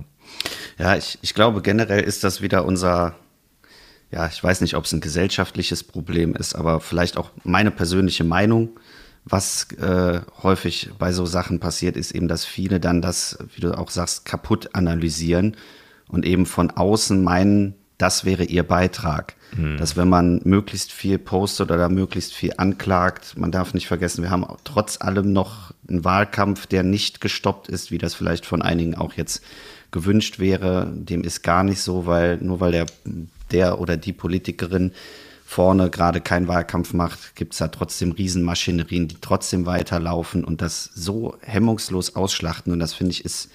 ja 0.79 0.97
ich, 0.97 1.19
ich 1.21 1.33
glaube, 1.33 1.61
generell 1.61 2.01
ist 2.01 2.23
das 2.23 2.41
wieder 2.41 2.65
unser, 2.65 3.15
ja, 4.11 4.27
ich 4.27 4.43
weiß 4.43 4.61
nicht, 4.61 4.75
ob 4.75 4.85
es 4.85 4.93
ein 4.93 5.01
gesellschaftliches 5.01 5.83
Problem 5.83 6.35
ist, 6.35 6.55
aber 6.55 6.79
vielleicht 6.79 7.17
auch 7.17 7.29
meine 7.43 7.71
persönliche 7.71 8.23
Meinung. 8.23 8.69
Was 9.29 9.67
äh, 9.73 10.21
häufig 10.41 10.91
bei 10.97 11.11
so 11.11 11.25
Sachen 11.25 11.59
passiert, 11.59 11.97
ist 11.97 12.11
eben, 12.11 12.27
dass 12.27 12.45
viele 12.45 12.79
dann 12.79 13.01
das, 13.01 13.37
wie 13.55 13.61
du 13.61 13.77
auch 13.77 13.89
sagst, 13.89 14.25
kaputt 14.25 14.69
analysieren 14.73 15.57
und 16.07 16.25
eben 16.25 16.45
von 16.45 16.71
außen 16.71 17.21
meinen, 17.21 17.75
das 17.97 18.23
wäre 18.23 18.45
ihr 18.45 18.63
Beitrag. 18.63 19.35
Mhm. 19.55 19.77
Dass 19.77 19.97
wenn 19.97 20.07
man 20.07 20.41
möglichst 20.45 20.93
viel 20.93 21.17
postet 21.17 21.71
oder 21.71 21.89
möglichst 21.89 22.33
viel 22.33 22.53
anklagt, 22.55 23.37
man 23.37 23.51
darf 23.51 23.73
nicht 23.73 23.87
vergessen, 23.87 24.23
wir 24.23 24.29
haben 24.29 24.45
trotz 24.63 25.01
allem 25.01 25.33
noch 25.33 25.73
einen 25.89 26.05
Wahlkampf, 26.05 26.65
der 26.65 26.83
nicht 26.83 27.19
gestoppt 27.19 27.67
ist, 27.67 27.91
wie 27.91 27.97
das 27.97 28.13
vielleicht 28.13 28.45
von 28.45 28.61
einigen 28.61 28.95
auch 28.95 29.13
jetzt 29.13 29.43
gewünscht 29.91 30.39
wäre. 30.39 30.89
Dem 30.93 31.23
ist 31.23 31.43
gar 31.43 31.63
nicht 31.63 31.81
so, 31.81 32.05
weil 32.05 32.37
nur 32.37 32.61
weil 32.61 32.71
der, 32.71 32.85
der 33.51 33.79
oder 33.79 33.97
die 33.97 34.13
Politikerin 34.13 34.93
vorne 35.49 35.89
gerade 35.89 36.19
keinen 36.19 36.49
Wahlkampf 36.49 36.91
macht, 36.91 37.33
gibt 37.37 37.53
es 37.53 37.59
da 37.59 37.69
trotzdem 37.69 38.11
Riesenmaschinerien, 38.11 39.07
die 39.07 39.15
trotzdem 39.21 39.65
weiterlaufen 39.65 40.43
und 40.43 40.61
das 40.61 40.91
so 40.93 41.37
hemmungslos 41.39 42.17
ausschlachten. 42.17 42.73
Und 42.73 42.79
das 42.79 42.93
finde 42.93 43.13
ich 43.13 43.23
ist, 43.23 43.49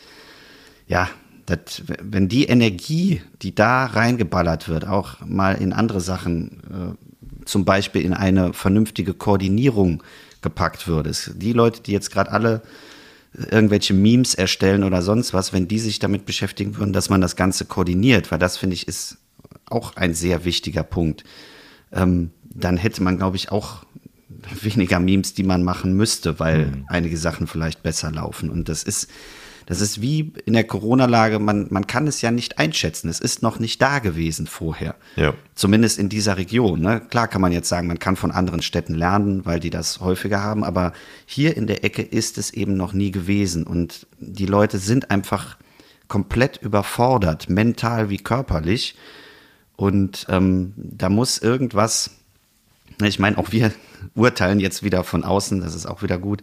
ja, 0.88 1.10
das, 1.44 1.82
wenn 2.00 2.28
die 2.28 2.46
Energie, 2.46 3.20
die 3.42 3.54
da 3.54 3.84
reingeballert 3.84 4.70
wird, 4.70 4.86
auch 4.88 5.20
mal 5.20 5.52
in 5.52 5.74
andere 5.74 6.00
Sachen, 6.00 6.96
äh, 6.96 7.44
zum 7.44 7.66
Beispiel 7.66 8.00
in 8.00 8.14
eine 8.14 8.54
vernünftige 8.54 9.12
Koordinierung 9.12 10.02
gepackt 10.40 10.88
würde. 10.88 11.12
Die 11.34 11.52
Leute, 11.52 11.82
die 11.82 11.92
jetzt 11.92 12.10
gerade 12.10 12.32
alle 12.32 12.62
irgendwelche 13.34 13.92
Memes 13.92 14.34
erstellen 14.34 14.82
oder 14.82 15.02
sonst 15.02 15.34
was, 15.34 15.52
wenn 15.52 15.68
die 15.68 15.78
sich 15.78 15.98
damit 15.98 16.24
beschäftigen 16.24 16.78
würden, 16.78 16.94
dass 16.94 17.10
man 17.10 17.20
das 17.20 17.36
Ganze 17.36 17.66
koordiniert, 17.66 18.32
weil 18.32 18.38
das 18.38 18.56
finde 18.56 18.74
ich 18.74 18.88
ist 18.88 19.18
auch 19.68 19.96
ein 19.96 20.14
sehr 20.14 20.46
wichtiger 20.46 20.84
Punkt, 20.84 21.24
ähm, 21.92 22.30
dann 22.42 22.76
hätte 22.76 23.02
man, 23.02 23.16
glaube 23.16 23.36
ich, 23.36 23.50
auch 23.50 23.84
weniger 24.62 25.00
Memes, 25.00 25.34
die 25.34 25.44
man 25.44 25.62
machen 25.62 25.96
müsste, 25.96 26.38
weil 26.40 26.66
mhm. 26.66 26.84
einige 26.88 27.16
Sachen 27.16 27.46
vielleicht 27.46 27.82
besser 27.82 28.10
laufen. 28.10 28.50
Und 28.50 28.68
das 28.68 28.82
ist, 28.82 29.08
das 29.66 29.80
ist 29.80 30.00
wie 30.00 30.32
in 30.44 30.54
der 30.54 30.64
Corona-Lage, 30.64 31.38
man, 31.38 31.68
man 31.70 31.86
kann 31.86 32.06
es 32.06 32.20
ja 32.20 32.30
nicht 32.30 32.58
einschätzen. 32.58 33.08
Es 33.08 33.20
ist 33.20 33.42
noch 33.42 33.58
nicht 33.58 33.80
da 33.80 34.00
gewesen 34.00 34.46
vorher. 34.46 34.96
Ja. 35.16 35.34
Zumindest 35.54 35.98
in 35.98 36.08
dieser 36.08 36.36
Region. 36.36 36.80
Ne? 36.80 37.00
Klar 37.08 37.28
kann 37.28 37.40
man 37.40 37.52
jetzt 37.52 37.68
sagen, 37.68 37.86
man 37.86 37.98
kann 37.98 38.16
von 38.16 38.32
anderen 38.32 38.62
Städten 38.62 38.94
lernen, 38.94 39.46
weil 39.46 39.60
die 39.60 39.70
das 39.70 40.00
häufiger 40.00 40.42
haben, 40.42 40.64
aber 40.64 40.92
hier 41.26 41.56
in 41.56 41.66
der 41.66 41.84
Ecke 41.84 42.02
ist 42.02 42.38
es 42.38 42.52
eben 42.52 42.76
noch 42.76 42.92
nie 42.92 43.10
gewesen. 43.10 43.64
Und 43.64 44.06
die 44.18 44.46
Leute 44.46 44.78
sind 44.78 45.10
einfach 45.10 45.56
komplett 46.08 46.58
überfordert, 46.58 47.48
mental 47.48 48.10
wie 48.10 48.18
körperlich. 48.18 48.96
Und 49.76 50.26
ähm, 50.28 50.72
da 50.76 51.08
muss 51.08 51.38
irgendwas, 51.38 52.10
ich 53.02 53.18
meine, 53.18 53.38
auch 53.38 53.52
wir 53.52 53.72
urteilen 54.14 54.60
jetzt 54.60 54.82
wieder 54.82 55.04
von 55.04 55.24
außen, 55.24 55.60
das 55.60 55.74
ist 55.74 55.86
auch 55.86 56.02
wieder 56.02 56.18
gut. 56.18 56.42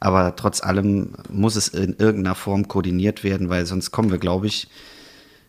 Aber 0.00 0.36
trotz 0.36 0.62
allem 0.62 1.14
muss 1.28 1.56
es 1.56 1.68
in 1.68 1.96
irgendeiner 1.98 2.36
Form 2.36 2.68
koordiniert 2.68 3.24
werden, 3.24 3.48
weil 3.48 3.66
sonst 3.66 3.90
kommen 3.90 4.10
wir, 4.10 4.18
glaube 4.18 4.46
ich, 4.46 4.68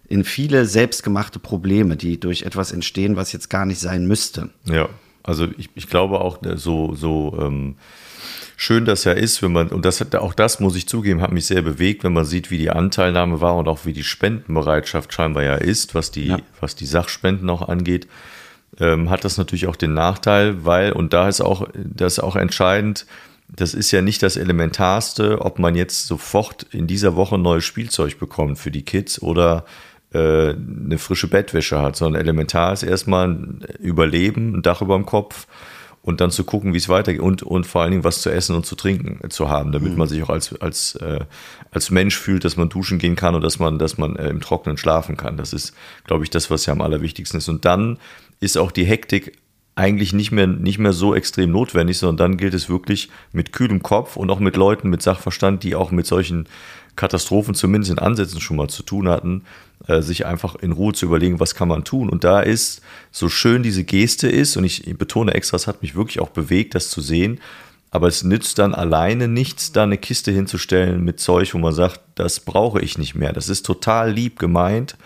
in 0.08 0.24
viele 0.24 0.65
selbstgemachte 0.65 1.38
Probleme, 1.38 1.96
die 1.96 2.20
durch 2.20 2.42
etwas 2.42 2.72
entstehen, 2.72 3.15
was 3.15 3.32
jetzt 3.32 3.50
gar 3.52 3.65
nicht 3.65 3.80
sein 3.80 4.08
müsste. 4.08 4.50
Ja, 4.65 4.89
also 5.23 5.47
ich, 5.58 5.69
ich 5.75 5.88
glaube 5.88 6.21
auch, 6.21 6.39
so, 6.55 6.95
so 6.95 7.38
ähm, 7.41 7.75
schön 8.58 8.86
das 8.86 9.05
ja 9.05 9.13
ist, 9.13 9.41
wenn 9.41 9.51
man, 9.51 9.69
und 9.69 9.86
das 9.86 10.01
hat 10.01 10.15
auch 10.15 10.34
das, 10.34 10.60
muss 10.60 10.75
ich 10.75 10.88
zugeben, 10.88 11.21
hat 11.21 11.32
mich 11.32 11.45
sehr 11.45 11.62
bewegt, 11.62 12.03
wenn 12.03 12.13
man 12.13 12.25
sieht, 12.25 12.51
wie 12.51 12.58
die 12.58 12.69
Anteilnahme 12.69 13.39
war 13.41 13.55
und 13.55 13.67
auch 13.67 13.86
wie 13.86 13.93
die 13.93 14.03
Spendenbereitschaft 14.03 15.13
scheinbar 15.13 15.43
ja 15.43 15.55
ist, 15.55 15.95
was 15.95 16.12
die, 16.12 16.27
ja. 16.27 16.39
was 16.60 16.75
die 16.75 16.86
Sachspenden 16.86 17.49
auch 17.49 17.67
angeht. 17.67 18.08
Ähm, 18.79 19.10
hat 19.10 19.25
das 19.25 19.38
natürlich 19.38 19.67
auch 19.67 19.75
den 19.75 19.93
Nachteil, 19.93 20.65
weil, 20.65 20.91
und 20.91 21.13
da 21.13 21.27
ist 21.27 21.41
auch, 21.41 21.67
das 21.73 22.13
ist 22.13 22.19
auch 22.19 22.36
entscheidend, 22.36 23.05
das 23.47 23.73
ist 23.73 23.91
ja 23.91 24.01
nicht 24.01 24.21
das 24.21 24.38
Elementarste, 24.38 25.41
ob 25.41 25.58
man 25.58 25.75
jetzt 25.75 26.05
sofort 26.05 26.63
in 26.71 26.86
dieser 26.86 27.15
Woche 27.15 27.38
neues 27.38 27.65
Spielzeug 27.65 28.19
bekommt 28.19 28.60
für 28.60 28.71
die 28.71 28.84
Kids 28.84 29.21
oder 29.21 29.65
äh, 30.13 30.50
eine 30.50 30.98
frische 30.98 31.28
Bettwäsche 31.28 31.82
hat, 31.82 31.95
sondern 31.95 32.22
elementar 32.22 32.74
ist 32.74 32.84
erstmal 32.84 33.28
ein 33.28 33.65
Überleben, 33.80 34.56
ein 34.56 34.62
Dach 34.62 34.82
über 34.82 34.95
dem 34.95 35.06
Kopf 35.06 35.48
und 36.02 36.22
dann 36.22 36.32
zu 36.32 36.43
gucken, 36.43 36.74
wie 36.74 36.78
es 36.78 36.89
weitergeht 36.89 37.22
und, 37.22 37.43
und 37.43 37.67
vor 37.67 37.82
allen 37.82 37.91
Dingen 37.91 38.04
was 38.04 38.22
zu 38.22 38.32
essen 38.32 38.56
und 38.56 38.65
zu 38.65 38.76
trinken 38.76 39.30
zu 39.30 39.50
haben, 39.50 39.72
damit 39.72 39.91
mhm. 39.91 39.98
man 39.98 40.08
sich 40.08 40.24
auch 40.24 40.30
als, 40.30 40.60
als, 40.62 40.95
äh, 40.95 41.19
als 41.72 41.91
Mensch 41.91 42.17
fühlt, 42.17 42.45
dass 42.45 42.58
man 42.58 42.69
duschen 42.69 43.00
gehen 43.00 43.15
kann 43.15 43.36
und 43.36 43.41
dass 43.41 43.60
man, 43.60 43.78
dass 43.78 43.98
man 43.98 44.15
äh, 44.15 44.30
im 44.30 44.41
Trockenen 44.41 44.78
schlafen 44.78 45.17
kann. 45.17 45.38
Das 45.38 45.54
ist, 45.54 45.76
glaube 46.06 46.24
ich, 46.24 46.30
das, 46.30 46.50
was 46.50 46.65
ja 46.65 46.74
am 46.74 46.82
allerwichtigsten 46.82 47.38
ist. 47.38 47.50
Und 47.50 47.65
dann 47.65 48.00
ist 48.39 48.58
auch 48.58 48.72
die 48.72 48.86
Hektik 48.86 49.38
eigentlich 49.80 50.12
nicht 50.12 50.32
mehr, 50.32 50.46
nicht 50.46 50.78
mehr 50.78 50.92
so 50.92 51.15
extrem 51.15 51.52
notwendig, 51.52 51.98
sondern 51.98 52.18
dann 52.18 52.38
gilt 52.38 52.54
es 52.54 52.70
wirklich 52.70 53.10
mit 53.32 53.54
kühlem 53.54 53.82
Kopf 53.82 54.18
und 54.18 54.30
auch 54.30 54.39
mit 54.39 54.58
Leuten 54.58 54.89
mit 54.89 55.02
Sachverstand, 55.02 55.63
die 55.63 55.74
auch 55.74 55.92
mit 55.92 56.06
solchen 56.06 56.48
Katastrophen 56.98 57.56
zumindest 57.56 57.92
in 57.92 57.98
Ansätzen 57.98 58.42
schon 58.42 58.58
mal 58.58 58.68
zu 58.68 58.84
tun 58.84 59.08
hatten, 59.08 59.44
äh, 59.88 60.02
sich 60.02 60.26
einfach 60.26 60.56
in 60.56 60.74
Ruhe 60.74 60.92
zu 60.92 61.06
überlegen, 61.06 61.39
was 61.39 61.56
kann 61.56 61.70
man 61.70 61.86
tun. 61.86 62.10
Und 62.10 62.26
da 62.26 62.42
ist, 62.42 62.82
so 63.10 63.30
schön 63.30 63.63
diese 63.63 63.86
Geste 63.86 64.28
ist, 64.28 64.58
und 64.58 64.65
ich 64.65 64.84
betone 64.98 65.34
extra, 65.34 65.56
es 65.56 65.68
hat 65.68 65.82
mich 65.82 65.96
wirklich 65.96 66.20
auch 66.20 66.30
bewegt, 66.30 66.76
das 66.76 66.89
zu 66.89 67.00
sehen, 67.00 67.39
aber 67.89 68.08
es 68.08 68.24
nützt 68.24 68.60
dann 68.60 68.76
alleine 68.76 69.30
nichts, 69.30 69.72
da 69.72 69.84
eine 69.84 69.98
Kiste 69.98 70.32
hinzustellen 70.32 71.04
mit 71.06 71.22
Zeug, 71.22 71.54
wo 71.54 71.58
man 71.58 71.74
sagt, 71.74 72.02
das 72.15 72.42
brauche 72.42 72.82
ich 72.82 72.98
nicht 72.98 73.15
mehr. 73.15 73.32
Das 73.32 73.48
ist 73.48 73.65
total 73.65 74.12
lieb 74.12 74.38
gemeint, 74.38 74.98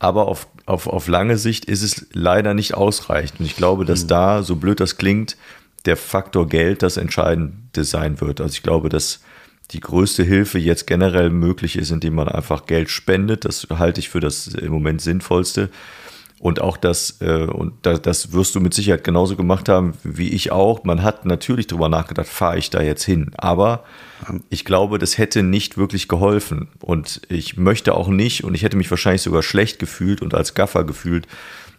aber 0.00 0.26
auf 0.26 0.48
auf, 0.70 0.86
auf 0.86 1.08
lange 1.08 1.36
Sicht 1.36 1.64
ist 1.64 1.82
es 1.82 2.06
leider 2.12 2.54
nicht 2.54 2.74
ausreichend. 2.74 3.40
Und 3.40 3.46
ich 3.46 3.56
glaube, 3.56 3.84
dass 3.84 4.04
mhm. 4.04 4.08
da, 4.08 4.42
so 4.42 4.56
blöd 4.56 4.80
das 4.80 4.96
klingt, 4.96 5.36
der 5.84 5.96
Faktor 5.96 6.48
Geld 6.48 6.82
das 6.82 6.96
Entscheidende 6.96 7.84
sein 7.84 8.20
wird. 8.20 8.40
Also 8.40 8.52
ich 8.52 8.62
glaube, 8.62 8.88
dass 8.88 9.20
die 9.72 9.80
größte 9.80 10.22
Hilfe 10.22 10.58
jetzt 10.58 10.86
generell 10.86 11.30
möglich 11.30 11.76
ist, 11.76 11.90
indem 11.90 12.14
man 12.14 12.28
einfach 12.28 12.66
Geld 12.66 12.90
spendet. 12.90 13.44
Das 13.44 13.66
halte 13.70 14.00
ich 14.00 14.08
für 14.08 14.20
das 14.20 14.48
im 14.48 14.72
Moment 14.72 15.00
sinnvollste. 15.00 15.70
Und 16.40 16.62
auch 16.62 16.78
das, 16.78 17.20
äh, 17.20 17.44
und 17.44 17.74
das, 17.82 18.00
das 18.00 18.32
wirst 18.32 18.54
du 18.54 18.60
mit 18.60 18.72
Sicherheit 18.72 19.04
genauso 19.04 19.36
gemacht 19.36 19.68
haben 19.68 19.92
wie 20.04 20.30
ich 20.30 20.50
auch. 20.50 20.84
Man 20.84 21.02
hat 21.02 21.26
natürlich 21.26 21.66
darüber 21.66 21.90
nachgedacht, 21.90 22.28
fahre 22.28 22.56
ich 22.56 22.70
da 22.70 22.80
jetzt 22.80 23.04
hin. 23.04 23.32
Aber 23.36 23.84
ich 24.48 24.64
glaube, 24.64 24.98
das 24.98 25.18
hätte 25.18 25.42
nicht 25.42 25.76
wirklich 25.76 26.08
geholfen. 26.08 26.68
Und 26.80 27.20
ich 27.28 27.58
möchte 27.58 27.94
auch 27.94 28.08
nicht, 28.08 28.42
und 28.42 28.54
ich 28.54 28.62
hätte 28.62 28.78
mich 28.78 28.90
wahrscheinlich 28.90 29.20
sogar 29.20 29.42
schlecht 29.42 29.78
gefühlt 29.78 30.22
und 30.22 30.32
als 30.32 30.54
Gaffer 30.54 30.84
gefühlt, 30.84 31.28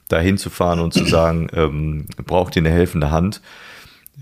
da 0.09 0.19
hinzufahren 0.19 0.79
und 0.79 0.93
zu 0.93 1.05
sagen, 1.05 1.47
ähm, 1.53 2.05
braucht 2.23 2.55
ihr 2.55 2.61
eine 2.61 2.69
helfende 2.69 3.09
Hand. 3.09 3.41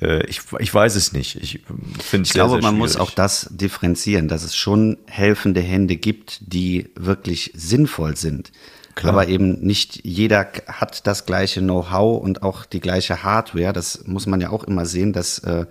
Äh, 0.01 0.25
ich, 0.27 0.39
ich 0.59 0.73
weiß 0.73 0.95
es 0.95 1.11
nicht. 1.11 1.35
Ich, 1.35 1.63
finde 2.01 2.27
ich 2.27 2.31
sehr, 2.31 2.45
glaube, 2.45 2.61
sehr 2.61 2.61
man 2.61 2.77
muss 2.77 2.95
auch 2.95 3.11
das 3.11 3.49
differenzieren, 3.51 4.29
dass 4.29 4.43
es 4.43 4.55
schon 4.55 4.99
helfende 5.05 5.59
Hände 5.59 5.97
gibt, 5.97 6.39
die 6.41 6.91
wirklich 6.95 7.51
sinnvoll 7.55 8.15
sind. 8.15 8.53
Klar. 8.95 9.13
Aber 9.13 9.27
eben 9.27 9.59
nicht 9.61 10.05
jeder 10.05 10.47
hat 10.67 11.07
das 11.07 11.25
gleiche 11.25 11.61
Know-how 11.61 12.21
und 12.21 12.43
auch 12.43 12.65
die 12.65 12.79
gleiche 12.79 13.23
Hardware. 13.23 13.73
Das 13.73 14.05
muss 14.05 14.25
man 14.25 14.41
ja 14.41 14.49
auch 14.49 14.63
immer 14.63 14.85
sehen, 14.85 15.13
dass 15.13 15.39
äh, 15.39 15.65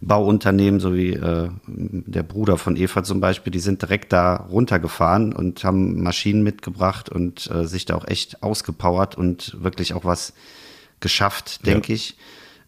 Bauunternehmen, 0.00 0.80
so 0.80 0.94
wie 0.94 1.12
äh, 1.12 1.48
der 1.66 2.22
Bruder 2.24 2.58
von 2.58 2.76
Eva 2.76 3.04
zum 3.04 3.20
Beispiel, 3.20 3.52
die 3.52 3.60
sind 3.60 3.82
direkt 3.82 4.12
da 4.12 4.34
runtergefahren 4.34 5.32
und 5.32 5.62
haben 5.62 6.02
Maschinen 6.02 6.42
mitgebracht 6.42 7.08
und 7.08 7.48
äh, 7.50 7.66
sich 7.66 7.84
da 7.84 7.94
auch 7.94 8.08
echt 8.08 8.42
ausgepowert 8.42 9.16
und 9.16 9.62
wirklich 9.62 9.94
auch 9.94 10.04
was 10.04 10.32
geschafft, 10.98 11.66
denke 11.66 11.92
ja. 11.92 11.96
ich. 11.96 12.16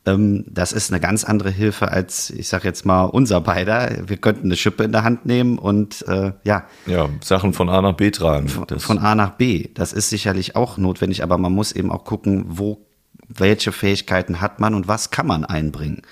Ähm, 0.06 0.44
das 0.48 0.72
ist 0.72 0.92
eine 0.92 1.00
ganz 1.00 1.24
andere 1.24 1.50
Hilfe 1.50 1.90
als, 1.90 2.30
ich 2.30 2.48
sag 2.48 2.64
jetzt 2.64 2.84
mal, 2.84 3.04
unser 3.04 3.40
beider. 3.40 3.90
Wir 4.06 4.18
könnten 4.18 4.46
eine 4.46 4.56
Schippe 4.56 4.84
in 4.84 4.92
der 4.92 5.02
Hand 5.02 5.24
nehmen 5.24 5.58
und 5.58 6.06
äh, 6.08 6.32
ja. 6.44 6.64
Ja, 6.86 7.08
Sachen 7.22 7.54
von 7.54 7.68
A 7.70 7.80
nach 7.80 7.94
B 7.94 8.10
tragen. 8.10 8.48
Von, 8.48 8.66
von 8.78 8.98
A 8.98 9.14
nach 9.14 9.30
B. 9.30 9.68
Das 9.74 9.92
ist 9.92 10.10
sicherlich 10.10 10.56
auch 10.56 10.76
notwendig, 10.76 11.22
aber 11.22 11.38
man 11.38 11.52
muss 11.52 11.72
eben 11.72 11.90
auch 11.90 12.04
gucken, 12.04 12.44
wo, 12.48 12.86
welche 13.28 13.72
Fähigkeiten 13.72 14.40
hat 14.40 14.60
man 14.60 14.74
und 14.74 14.88
was 14.88 15.10
kann 15.10 15.26
man 15.26 15.44
einbringen. 15.44 16.02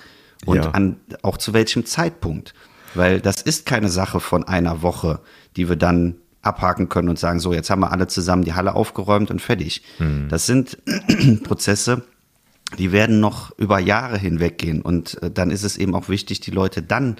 Und 0.46 0.64
ja. 0.64 0.70
an, 0.70 0.96
auch 1.22 1.36
zu 1.36 1.52
welchem 1.52 1.84
Zeitpunkt. 1.84 2.54
Weil 2.94 3.20
das 3.20 3.42
ist 3.42 3.66
keine 3.66 3.88
Sache 3.88 4.20
von 4.20 4.44
einer 4.44 4.82
Woche, 4.82 5.20
die 5.56 5.68
wir 5.68 5.76
dann 5.76 6.16
abhaken 6.42 6.88
können 6.88 7.08
und 7.08 7.18
sagen, 7.18 7.40
so, 7.40 7.52
jetzt 7.52 7.70
haben 7.70 7.80
wir 7.80 7.92
alle 7.92 8.08
zusammen 8.08 8.44
die 8.44 8.54
Halle 8.54 8.74
aufgeräumt 8.74 9.30
und 9.30 9.40
fertig. 9.40 9.82
Hm. 9.98 10.28
Das 10.28 10.46
sind 10.46 10.78
Prozesse, 11.44 12.02
die 12.78 12.92
werden 12.92 13.20
noch 13.20 13.56
über 13.58 13.78
Jahre 13.78 14.18
hinweg 14.18 14.58
gehen. 14.58 14.82
Und 14.82 15.22
äh, 15.22 15.30
dann 15.30 15.50
ist 15.50 15.62
es 15.62 15.76
eben 15.76 15.94
auch 15.94 16.08
wichtig, 16.08 16.40
die 16.40 16.50
Leute 16.50 16.82
dann 16.82 17.16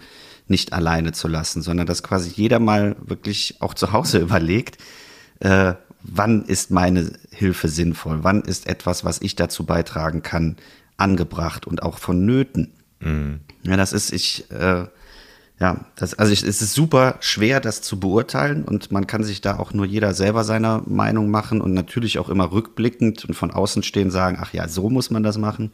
nicht 0.48 0.72
alleine 0.72 1.12
zu 1.12 1.28
lassen, 1.28 1.62
sondern 1.62 1.86
dass 1.86 2.02
quasi 2.02 2.30
jeder 2.34 2.58
mal 2.58 2.96
wirklich 3.00 3.56
auch 3.60 3.74
zu 3.74 3.92
Hause 3.92 4.18
überlegt, 4.20 4.78
äh, 5.40 5.74
wann 6.02 6.44
ist 6.44 6.70
meine 6.70 7.12
Hilfe 7.30 7.68
sinnvoll, 7.68 8.20
wann 8.22 8.42
ist 8.42 8.66
etwas, 8.66 9.04
was 9.04 9.20
ich 9.20 9.36
dazu 9.36 9.64
beitragen 9.64 10.22
kann, 10.22 10.56
angebracht 10.96 11.66
und 11.66 11.82
auch 11.82 11.98
vonnöten. 11.98 12.72
Mhm. 13.00 13.40
Ja, 13.62 13.76
das 13.76 13.92
ist, 13.92 14.12
ich 14.12 14.50
äh, 14.50 14.86
ja, 15.60 15.84
das, 15.96 16.14
also 16.14 16.32
es 16.32 16.42
ist 16.42 16.74
super 16.74 17.16
schwer, 17.20 17.60
das 17.60 17.82
zu 17.82 18.00
beurteilen 18.00 18.64
und 18.64 18.90
man 18.90 19.06
kann 19.06 19.22
sich 19.22 19.40
da 19.40 19.58
auch 19.58 19.72
nur 19.72 19.86
jeder 19.86 20.12
selber 20.14 20.44
seiner 20.44 20.82
Meinung 20.86 21.30
machen 21.30 21.60
und 21.60 21.72
natürlich 21.72 22.18
auch 22.18 22.28
immer 22.28 22.50
rückblickend 22.50 23.24
und 23.24 23.34
von 23.34 23.50
außen 23.50 23.82
stehen 23.82 24.10
sagen, 24.10 24.38
ach 24.40 24.52
ja, 24.52 24.66
so 24.68 24.90
muss 24.90 25.10
man 25.10 25.22
das 25.22 25.38
machen. 25.38 25.72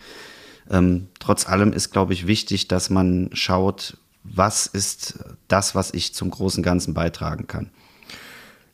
Ähm, 0.71 1.09
trotz 1.21 1.49
allem 1.49 1.73
ist, 1.73 1.91
glaube 1.91 2.13
ich, 2.13 2.27
wichtig, 2.27 2.69
dass 2.69 2.91
man 2.91 3.31
schaut, 3.33 3.97
was 4.25 4.67
ist 4.67 5.21
das, 5.49 5.75
was 5.75 5.95
ich 5.95 6.15
zum 6.15 6.31
großen 6.31 6.63
Ganzen 6.63 6.93
beitragen 6.93 7.47
kann. 7.47 7.71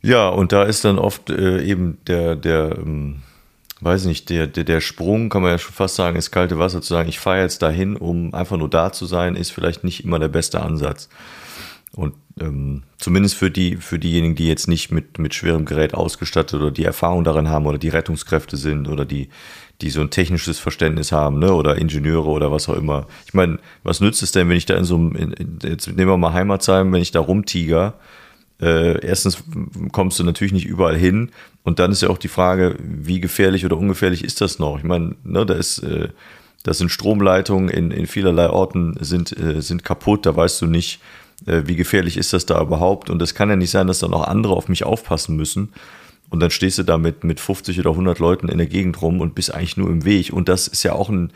Ja, 0.02 0.28
und 0.28 0.52
da 0.52 0.64
ist 0.64 0.84
dann 0.84 0.98
oft 0.98 1.30
äh, 1.30 1.62
eben 1.62 1.98
der, 2.06 2.34
der, 2.34 2.76
ähm 2.78 3.22
weiß 3.85 4.07
nicht, 4.07 4.31
der, 4.31 4.47
der, 4.47 4.64
der 4.64 4.81
Sprung, 4.81 5.29
kann 5.29 5.42
man 5.42 5.53
ja 5.53 5.59
schon 5.59 5.75
fast 5.75 5.97
sagen, 5.97 6.16
ins 6.16 6.31
kalte 6.31 6.59
Wasser 6.59 6.81
zu 6.81 6.94
sagen, 6.94 7.09
ich 7.09 7.18
fahre 7.18 7.40
jetzt 7.40 7.62
dahin, 7.62 7.97
um 7.97 8.35
einfach 8.35 8.57
nur 8.57 8.70
da 8.70 8.92
zu 8.92 9.07
sein, 9.07 9.37
ist 9.37 9.51
vielleicht 9.51 9.85
nicht 9.85 10.05
immer 10.05 10.18
der 10.18 10.29
beste 10.29 10.61
Ansatz. 10.61 11.09
Und 11.92 12.14
ähm, 12.40 12.83
zumindest 12.99 13.37
für 13.37 13.51
die, 13.51 13.77
für 13.77 14.01
diejenigen, 14.01 14.35
die 14.35 14.49
jetzt 14.49 14.66
nicht 14.66 14.90
mit, 14.90 15.18
mit 15.18 15.35
schwerem 15.35 15.64
Gerät 15.64 15.94
ausgestattet 15.94 16.61
oder 16.61 16.73
die 16.73 16.85
Erfahrung 16.85 17.23
darin 17.23 17.49
haben 17.49 17.66
oder 17.66 17.79
die 17.79 17.88
Rettungskräfte 17.88 18.57
sind 18.57 18.88
oder 18.88 19.05
die, 19.05 19.29
die 19.81 19.90
so 19.90 20.01
ein 20.01 20.11
technisches 20.11 20.59
Verständnis 20.59 21.12
haben, 21.12 21.38
ne, 21.38 21.53
oder 21.53 21.77
Ingenieure 21.77 22.29
oder 22.29 22.51
was 22.51 22.68
auch 22.68 22.77
immer. 22.77 23.07
Ich 23.27 23.35
meine, 23.35 23.59
was 23.85 24.01
nützt 24.01 24.23
es 24.23 24.33
denn, 24.33 24.49
wenn 24.49 24.57
ich 24.57 24.66
da 24.66 24.77
in 24.77 24.85
so 24.85 24.97
einem, 24.97 25.14
in, 25.14 25.33
in, 25.33 25.59
jetzt 25.62 25.87
nehmen 25.87 26.11
wir 26.11 26.16
mal 26.16 26.33
Heimatsheim, 26.33 26.92
wenn 26.92 27.03
ich 27.03 27.12
da 27.12 27.20
rumtiger, 27.20 27.94
äh, 28.61 29.05
erstens 29.07 29.44
kommst 29.92 30.18
du 30.18 30.25
natürlich 30.25 30.53
nicht 30.53 30.66
überall 30.66 30.97
hin 30.97 31.31
und 31.64 31.79
dann 31.79 31.90
ist 31.90 32.03
ja 32.03 32.11
auch 32.11 32.18
die 32.18 32.29
Frage, 32.29 32.77
wie 32.79 33.20
gefährlich 33.20 33.64
oder 33.64 33.77
ungefährlich 33.77 34.22
ist 34.22 34.40
das 34.40 34.59
noch? 34.59 34.79
Ich 34.79 34.85
meine, 34.85 35.16
ne, 35.24 35.44
da 35.44 35.55
ist, 35.55 35.79
äh, 35.79 36.11
das 36.62 36.79
sind 36.79 36.90
Stromleitungen 36.90 37.68
in, 37.70 37.90
in 37.90 38.07
vielerlei 38.07 38.50
Orten 38.50 38.96
sind, 39.00 39.37
äh, 39.37 39.61
sind 39.62 39.83
kaputt, 39.83 40.27
da 40.27 40.37
weißt 40.37 40.61
du 40.61 40.66
nicht, 40.66 41.00
äh, 41.46 41.62
wie 41.64 41.74
gefährlich 41.74 42.18
ist 42.18 42.35
das 42.35 42.44
da 42.46 42.61
überhaupt 42.61 43.09
und 43.09 43.20
es 43.22 43.35
kann 43.35 43.48
ja 43.48 43.57
nicht 43.57 43.70
sein, 43.70 43.87
dass 43.87 43.98
dann 43.98 44.12
auch 44.12 44.29
andere 44.29 44.55
auf 44.55 44.68
mich 44.68 44.85
aufpassen 44.85 45.37
müssen. 45.37 45.72
Und 46.31 46.40
dann 46.40 46.50
stehst 46.50 46.79
du 46.79 46.83
da 46.83 46.98
mit, 46.98 47.24
mit 47.24 47.40
50 47.40 47.79
oder 47.81 47.90
100 47.90 48.18
Leuten 48.18 48.48
in 48.48 48.59
der 48.59 48.66
Gegend 48.66 49.00
rum 49.00 49.20
und 49.20 49.35
bist 49.35 49.55
eigentlich 49.55 49.77
nur 49.77 49.88
im 49.88 50.05
Weg. 50.05 50.33
Und 50.33 50.48
das 50.48 50.68
ist 50.68 50.83
ja 50.83 50.92
auch 50.92 51.09
ein, 51.09 51.33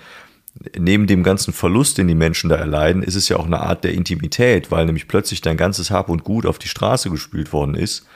neben 0.77 1.07
dem 1.07 1.23
ganzen 1.23 1.53
Verlust, 1.53 1.99
den 1.99 2.09
die 2.09 2.15
Menschen 2.15 2.51
da 2.51 2.57
erleiden, 2.57 3.03
ist 3.03 3.15
es 3.15 3.29
ja 3.29 3.37
auch 3.37 3.47
eine 3.47 3.61
Art 3.61 3.85
der 3.85 3.95
Intimität, 3.95 4.71
weil 4.71 4.87
nämlich 4.87 5.07
plötzlich 5.07 5.41
dein 5.41 5.57
ganzes 5.57 5.91
Hab 5.91 6.09
und 6.09 6.25
Gut 6.25 6.47
auf 6.47 6.59
die 6.59 6.69
Straße 6.69 7.11
gespült 7.11 7.53
worden 7.53 7.75
ist. 7.75 8.07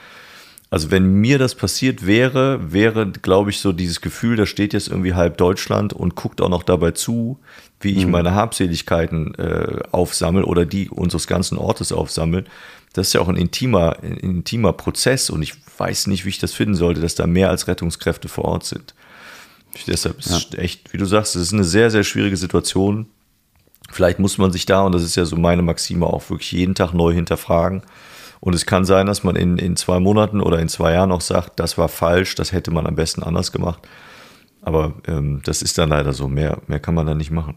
Also 0.72 0.90
wenn 0.90 1.16
mir 1.16 1.38
das 1.38 1.54
passiert 1.54 2.06
wäre, 2.06 2.72
wäre, 2.72 3.06
glaube 3.06 3.50
ich, 3.50 3.60
so 3.60 3.72
dieses 3.72 4.00
Gefühl, 4.00 4.36
da 4.36 4.46
steht 4.46 4.72
jetzt 4.72 4.88
irgendwie 4.88 5.12
halb 5.12 5.36
Deutschland 5.36 5.92
und 5.92 6.14
guckt 6.14 6.40
auch 6.40 6.48
noch 6.48 6.62
dabei 6.62 6.92
zu, 6.92 7.38
wie 7.80 7.90
ich 7.90 8.06
mhm. 8.06 8.12
meine 8.12 8.34
Habseligkeiten 8.34 9.34
äh, 9.34 9.80
aufsammel 9.90 10.44
oder 10.44 10.64
die 10.64 10.88
unseres 10.88 11.26
ganzen 11.26 11.58
Ortes 11.58 11.92
aufsammel. 11.92 12.46
Das 12.94 13.08
ist 13.08 13.12
ja 13.12 13.20
auch 13.20 13.28
ein 13.28 13.36
intimer, 13.36 13.98
ein 14.02 14.16
intimer 14.16 14.72
Prozess 14.72 15.28
und 15.28 15.42
ich 15.42 15.52
weiß 15.76 16.06
nicht, 16.06 16.24
wie 16.24 16.30
ich 16.30 16.38
das 16.38 16.54
finden 16.54 16.74
sollte, 16.74 17.02
dass 17.02 17.16
da 17.16 17.26
mehr 17.26 17.50
als 17.50 17.68
Rettungskräfte 17.68 18.28
vor 18.28 18.46
Ort 18.46 18.64
sind. 18.64 18.94
Deshalb 19.86 20.20
ist 20.20 20.30
es 20.30 20.54
echt, 20.58 20.94
wie 20.94 20.98
du 20.98 21.04
sagst, 21.04 21.36
es 21.36 21.42
ist 21.42 21.52
eine 21.52 21.64
sehr, 21.64 21.90
sehr 21.90 22.02
schwierige 22.02 22.38
Situation. 22.38 23.08
Vielleicht 23.90 24.20
muss 24.20 24.38
man 24.38 24.50
sich 24.50 24.64
da, 24.64 24.80
und 24.80 24.92
das 24.92 25.02
ist 25.02 25.16
ja 25.16 25.26
so 25.26 25.36
meine 25.36 25.60
Maxime, 25.60 26.06
auch 26.06 26.30
wirklich 26.30 26.52
jeden 26.52 26.74
Tag 26.74 26.94
neu 26.94 27.12
hinterfragen. 27.12 27.82
Und 28.42 28.54
es 28.56 28.66
kann 28.66 28.84
sein, 28.84 29.06
dass 29.06 29.22
man 29.22 29.36
in, 29.36 29.56
in 29.56 29.76
zwei 29.76 30.00
Monaten 30.00 30.40
oder 30.40 30.58
in 30.58 30.68
zwei 30.68 30.94
Jahren 30.94 31.12
auch 31.12 31.20
sagt, 31.20 31.60
das 31.60 31.78
war 31.78 31.88
falsch, 31.88 32.34
das 32.34 32.50
hätte 32.50 32.72
man 32.72 32.88
am 32.88 32.96
besten 32.96 33.22
anders 33.22 33.52
gemacht. 33.52 33.86
Aber 34.60 34.94
ähm, 35.06 35.40
das 35.44 35.62
ist 35.62 35.78
dann 35.78 35.90
leider 35.90 36.12
so. 36.12 36.26
Mehr, 36.26 36.58
mehr 36.66 36.80
kann 36.80 36.96
man 36.96 37.06
da 37.06 37.14
nicht 37.14 37.30
machen. 37.30 37.54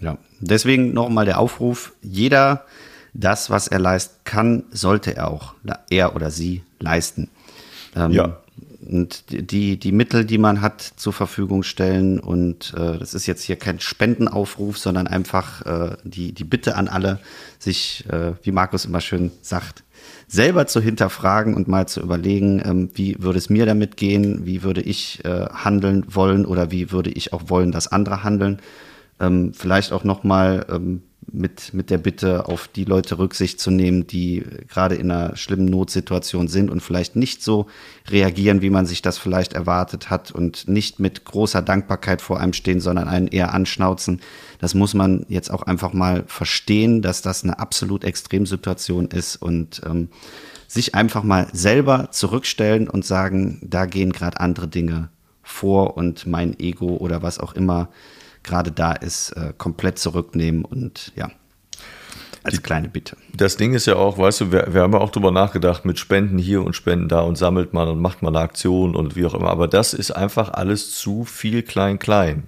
Ja, 0.00 0.18
deswegen 0.40 0.92
nochmal 0.92 1.24
der 1.24 1.38
Aufruf: 1.38 1.92
jeder 2.02 2.64
das, 3.14 3.48
was 3.48 3.68
er 3.68 3.78
leisten 3.78 4.16
kann, 4.24 4.64
sollte 4.72 5.16
er 5.16 5.28
auch, 5.28 5.54
er 5.88 6.16
oder 6.16 6.32
sie 6.32 6.64
leisten. 6.80 7.30
Ähm, 7.94 8.10
ja 8.10 8.39
und 8.90 9.24
die, 9.28 9.78
die 9.78 9.92
Mittel, 9.92 10.24
die 10.24 10.38
man 10.38 10.60
hat, 10.60 10.82
zur 10.82 11.12
Verfügung 11.12 11.62
stellen. 11.62 12.18
Und 12.18 12.74
äh, 12.76 12.98
das 12.98 13.14
ist 13.14 13.26
jetzt 13.26 13.42
hier 13.42 13.56
kein 13.56 13.78
Spendenaufruf, 13.78 14.78
sondern 14.78 15.06
einfach 15.06 15.64
äh, 15.64 15.96
die, 16.04 16.32
die 16.32 16.44
Bitte 16.44 16.76
an 16.76 16.88
alle, 16.88 17.20
sich, 17.58 18.04
äh, 18.10 18.32
wie 18.42 18.52
Markus 18.52 18.84
immer 18.84 19.00
schön 19.00 19.30
sagt, 19.42 19.84
selber 20.26 20.66
zu 20.66 20.80
hinterfragen 20.80 21.54
und 21.54 21.68
mal 21.68 21.86
zu 21.86 22.00
überlegen, 22.00 22.60
ähm, 22.64 22.90
wie 22.94 23.16
würde 23.22 23.38
es 23.38 23.48
mir 23.48 23.64
damit 23.64 23.96
gehen, 23.96 24.44
wie 24.44 24.62
würde 24.62 24.80
ich 24.80 25.24
äh, 25.24 25.46
handeln 25.46 26.04
wollen 26.08 26.44
oder 26.44 26.70
wie 26.70 26.90
würde 26.90 27.10
ich 27.10 27.32
auch 27.32 27.42
wollen, 27.46 27.72
dass 27.72 27.88
andere 27.88 28.24
handeln. 28.24 28.60
Ähm, 29.20 29.52
vielleicht 29.54 29.92
auch 29.92 30.04
nochmal 30.04 30.66
ähm, 30.70 31.02
mit, 31.32 31.74
mit 31.74 31.90
der 31.90 31.98
Bitte, 31.98 32.46
auf 32.46 32.68
die 32.68 32.84
Leute 32.84 33.18
Rücksicht 33.18 33.60
zu 33.60 33.70
nehmen, 33.70 34.06
die 34.06 34.44
gerade 34.68 34.94
in 34.94 35.10
einer 35.10 35.36
schlimmen 35.36 35.66
Notsituation 35.66 36.48
sind 36.48 36.70
und 36.70 36.80
vielleicht 36.80 37.16
nicht 37.16 37.42
so 37.42 37.66
reagieren, 38.08 38.62
wie 38.62 38.70
man 38.70 38.86
sich 38.86 39.02
das 39.02 39.18
vielleicht 39.18 39.52
erwartet 39.52 40.10
hat 40.10 40.30
und 40.30 40.68
nicht 40.68 41.00
mit 41.00 41.24
großer 41.24 41.62
Dankbarkeit 41.62 42.22
vor 42.22 42.40
einem 42.40 42.52
stehen, 42.52 42.80
sondern 42.80 43.08
einen 43.08 43.28
eher 43.28 43.54
anschnauzen. 43.54 44.20
Das 44.58 44.74
muss 44.74 44.94
man 44.94 45.24
jetzt 45.28 45.50
auch 45.50 45.62
einfach 45.62 45.92
mal 45.92 46.24
verstehen, 46.26 47.02
dass 47.02 47.22
das 47.22 47.44
eine 47.44 47.58
absolut 47.58 48.04
Extremsituation 48.04 49.06
ist 49.06 49.36
und 49.36 49.82
ähm, 49.86 50.08
sich 50.66 50.94
einfach 50.94 51.22
mal 51.22 51.48
selber 51.52 52.10
zurückstellen 52.10 52.88
und 52.88 53.04
sagen, 53.04 53.58
da 53.62 53.86
gehen 53.86 54.12
gerade 54.12 54.40
andere 54.40 54.68
Dinge 54.68 55.08
vor 55.42 55.96
und 55.96 56.26
mein 56.26 56.58
Ego 56.60 56.96
oder 56.96 57.22
was 57.22 57.38
auch 57.40 57.54
immer 57.54 57.88
gerade 58.42 58.72
da 58.72 58.92
ist, 58.92 59.30
äh, 59.32 59.52
komplett 59.56 59.98
zurücknehmen 59.98 60.64
und 60.64 61.12
ja, 61.16 61.30
als 62.42 62.54
Die, 62.54 62.62
kleine 62.62 62.88
Bitte. 62.88 63.16
Das 63.34 63.56
Ding 63.56 63.74
ist 63.74 63.86
ja 63.86 63.96
auch, 63.96 64.16
weißt 64.16 64.40
du, 64.40 64.52
wir, 64.52 64.68
wir 64.72 64.80
haben 64.80 64.92
ja 64.94 64.98
auch 64.98 65.10
drüber 65.10 65.30
nachgedacht 65.30 65.84
mit 65.84 65.98
Spenden 65.98 66.38
hier 66.38 66.62
und 66.62 66.74
Spenden 66.74 67.08
da 67.08 67.20
und 67.20 67.36
sammelt 67.36 67.74
man 67.74 67.88
und 67.88 68.00
macht 68.00 68.22
man 68.22 68.34
eine 68.34 68.42
Aktion 68.42 68.96
und 68.96 69.14
wie 69.14 69.26
auch 69.26 69.34
immer. 69.34 69.50
Aber 69.50 69.68
das 69.68 69.92
ist 69.92 70.10
einfach 70.10 70.52
alles 70.54 70.94
zu 70.94 71.24
viel 71.24 71.62
klein-klein. 71.62 72.44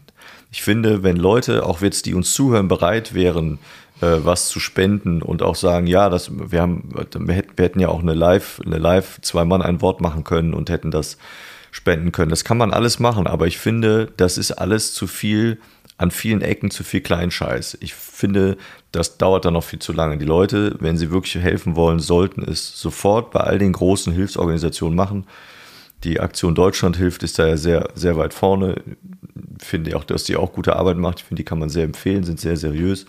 Ich 0.50 0.62
finde, 0.62 1.02
wenn 1.02 1.16
Leute, 1.16 1.66
auch 1.66 1.82
jetzt, 1.82 2.06
die 2.06 2.14
uns 2.14 2.32
zuhören, 2.32 2.68
bereit 2.68 3.12
wären, 3.12 3.58
äh, 4.00 4.18
was 4.22 4.48
zu 4.48 4.60
spenden 4.60 5.20
und 5.20 5.42
auch 5.42 5.56
sagen, 5.56 5.86
ja, 5.86 6.08
das, 6.08 6.30
wir 6.32 6.62
haben, 6.62 6.88
wir 6.94 7.34
hätten, 7.34 7.56
wir 7.58 7.64
hätten 7.64 7.80
ja 7.80 7.88
auch 7.88 8.00
eine 8.00 8.14
Live, 8.14 8.60
eine 8.64 8.78
Live, 8.78 9.20
zwei 9.20 9.44
Mann 9.44 9.60
ein 9.60 9.82
Wort 9.82 10.00
machen 10.00 10.24
können 10.24 10.54
und 10.54 10.70
hätten 10.70 10.90
das 10.90 11.18
spenden 11.70 12.12
können. 12.12 12.30
Das 12.30 12.44
kann 12.44 12.58
man 12.58 12.72
alles 12.72 12.98
machen, 12.98 13.26
aber 13.26 13.46
ich 13.46 13.58
finde, 13.58 14.10
das 14.16 14.38
ist 14.38 14.52
alles 14.52 14.94
zu 14.94 15.06
viel 15.06 15.58
an 15.98 16.10
vielen 16.10 16.40
Ecken 16.40 16.70
zu 16.70 16.84
viel 16.84 17.00
Kleinscheiß. 17.00 17.78
Ich 17.80 17.94
finde, 17.94 18.56
das 18.90 19.18
dauert 19.18 19.44
dann 19.44 19.54
noch 19.54 19.64
viel 19.64 19.78
zu 19.78 19.92
lange. 19.92 20.18
Die 20.18 20.24
Leute, 20.24 20.76
wenn 20.80 20.96
sie 20.96 21.10
wirklich 21.10 21.34
helfen 21.42 21.76
wollen, 21.76 22.00
sollten 22.00 22.42
es 22.42 22.78
sofort 22.78 23.30
bei 23.30 23.40
all 23.40 23.58
den 23.58 23.72
großen 23.72 24.12
Hilfsorganisationen 24.12 24.96
machen. 24.96 25.26
Die 26.04 26.18
Aktion 26.18 26.54
Deutschland 26.54 26.96
hilft, 26.96 27.22
ist 27.22 27.38
da 27.38 27.46
ja 27.46 27.56
sehr, 27.56 27.88
sehr 27.94 28.16
weit 28.16 28.34
vorne. 28.34 28.82
Ich 29.60 29.66
finde 29.66 29.96
auch, 29.96 30.04
dass 30.04 30.24
die 30.24 30.36
auch 30.36 30.52
gute 30.52 30.74
Arbeit 30.76 30.96
macht. 30.96 31.20
Ich 31.20 31.24
finde, 31.24 31.40
die 31.40 31.44
kann 31.44 31.60
man 31.60 31.68
sehr 31.68 31.84
empfehlen, 31.84 32.24
sind 32.24 32.40
sehr 32.40 32.56
seriös. 32.56 33.06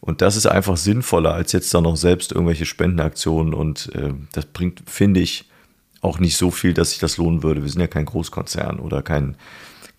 Und 0.00 0.20
das 0.20 0.34
ist 0.34 0.46
einfach 0.46 0.76
sinnvoller, 0.76 1.32
als 1.32 1.52
jetzt 1.52 1.72
da 1.72 1.80
noch 1.80 1.96
selbst 1.96 2.32
irgendwelche 2.32 2.66
Spendenaktionen. 2.66 3.54
Und 3.54 3.94
äh, 3.94 4.12
das 4.32 4.46
bringt, 4.46 4.82
finde 4.86 5.20
ich, 5.20 5.44
auch 6.00 6.18
nicht 6.18 6.36
so 6.36 6.50
viel, 6.50 6.74
dass 6.74 6.90
sich 6.90 6.98
das 6.98 7.16
lohnen 7.16 7.44
würde. 7.44 7.62
Wir 7.62 7.70
sind 7.70 7.80
ja 7.80 7.86
kein 7.86 8.06
Großkonzern 8.06 8.80
oder 8.80 9.02
kein, 9.02 9.36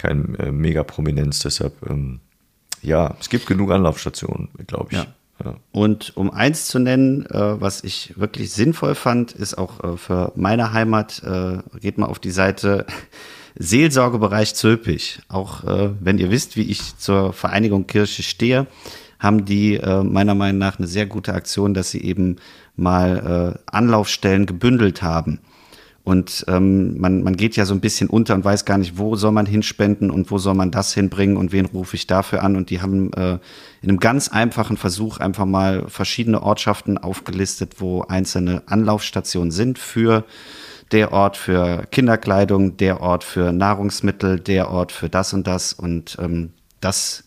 kein 0.03 0.35
äh, 0.35 0.51
Mega-Prominenz. 0.51 1.39
Deshalb 1.39 1.73
ähm, 1.89 2.19
ja, 2.83 3.15
es 3.19 3.29
gibt 3.29 3.47
genug 3.47 3.71
Anlaufstationen, 3.71 4.49
glaube 4.67 4.89
ich. 4.91 4.97
Ja. 4.97 5.07
Ja. 5.43 5.55
Und 5.71 6.15
um 6.15 6.29
eins 6.29 6.67
zu 6.67 6.79
nennen, 6.79 7.25
äh, 7.25 7.59
was 7.59 7.83
ich 7.83 8.13
wirklich 8.17 8.51
sinnvoll 8.51 8.93
fand, 8.93 9.31
ist 9.31 9.57
auch 9.57 9.83
äh, 9.83 9.97
für 9.97 10.31
meine 10.35 10.73
Heimat, 10.73 11.23
äh, 11.23 11.57
geht 11.79 11.97
mal 11.97 12.05
auf 12.05 12.19
die 12.19 12.31
Seite 12.31 12.85
Seelsorgebereich 13.55 14.53
Zülpich. 14.53 15.19
Auch 15.29 15.63
äh, 15.63 15.89
wenn 15.99 16.19
ihr 16.19 16.29
wisst, 16.29 16.55
wie 16.55 16.69
ich 16.69 16.97
zur 16.97 17.33
Vereinigung 17.33 17.87
Kirche 17.87 18.21
stehe, 18.21 18.67
haben 19.17 19.45
die 19.45 19.75
äh, 19.75 20.03
meiner 20.03 20.35
Meinung 20.35 20.59
nach 20.59 20.77
eine 20.77 20.87
sehr 20.87 21.07
gute 21.07 21.33
Aktion, 21.33 21.73
dass 21.73 21.91
sie 21.91 22.03
eben 22.03 22.37
mal 22.75 23.59
Anlaufstellen 23.67 24.47
gebündelt 24.47 25.03
haben. 25.03 25.39
Und 26.03 26.43
ähm, 26.49 26.99
man, 26.99 27.23
man 27.23 27.37
geht 27.37 27.55
ja 27.55 27.65
so 27.65 27.73
ein 27.73 27.79
bisschen 27.79 28.09
unter 28.09 28.35
und 28.35 28.43
weiß 28.43 28.65
gar 28.65 28.77
nicht, 28.77 28.97
wo 28.97 29.15
soll 29.15 29.31
man 29.31 29.45
hinspenden 29.45 30.11
und 30.11 30.31
wo 30.31 30.37
soll 30.37 30.53
man 30.53 30.69
das 30.69 30.93
hinbringen 30.93 31.37
und 31.37 31.53
wen 31.53 31.65
rufe 31.65 31.95
ich 31.95 32.07
dafür 32.07 32.43
an. 32.43 32.57
Und 32.57 32.69
die 32.69 32.81
haben 32.81 33.13
äh, 33.13 33.39
in 33.81 33.89
einem 33.89 33.99
ganz 33.99 34.27
einfachen 34.27 34.75
Versuch 34.75 35.19
einfach 35.19 35.45
mal 35.45 35.85
verschiedene 35.87 36.43
Ortschaften 36.43 36.97
aufgelistet, 36.97 37.75
wo 37.79 38.01
einzelne 38.01 38.63
Anlaufstationen 38.65 39.51
sind 39.51 39.79
für 39.79 40.25
der 40.91 41.13
Ort 41.13 41.37
für 41.37 41.87
Kinderkleidung, 41.89 42.75
der 42.75 42.99
Ort 42.99 43.23
für 43.23 43.53
Nahrungsmittel, 43.53 44.39
der 44.39 44.69
Ort 44.69 44.91
für 44.91 45.07
das 45.09 45.33
und 45.33 45.47
das. 45.47 45.71
Und 45.71 46.17
ähm, 46.19 46.51
das 46.81 47.23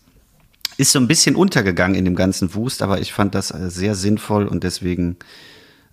ist 0.77 0.91
so 0.91 0.99
ein 0.99 1.07
bisschen 1.07 1.35
untergegangen 1.35 1.95
in 1.95 2.05
dem 2.05 2.15
ganzen 2.15 2.53
Wust, 2.53 2.83
aber 2.83 2.99
ich 3.01 3.11
fand 3.11 3.33
das 3.33 3.49
äh, 3.49 3.71
sehr 3.71 3.95
sinnvoll 3.95 4.47
und 4.47 4.63
deswegen 4.63 5.17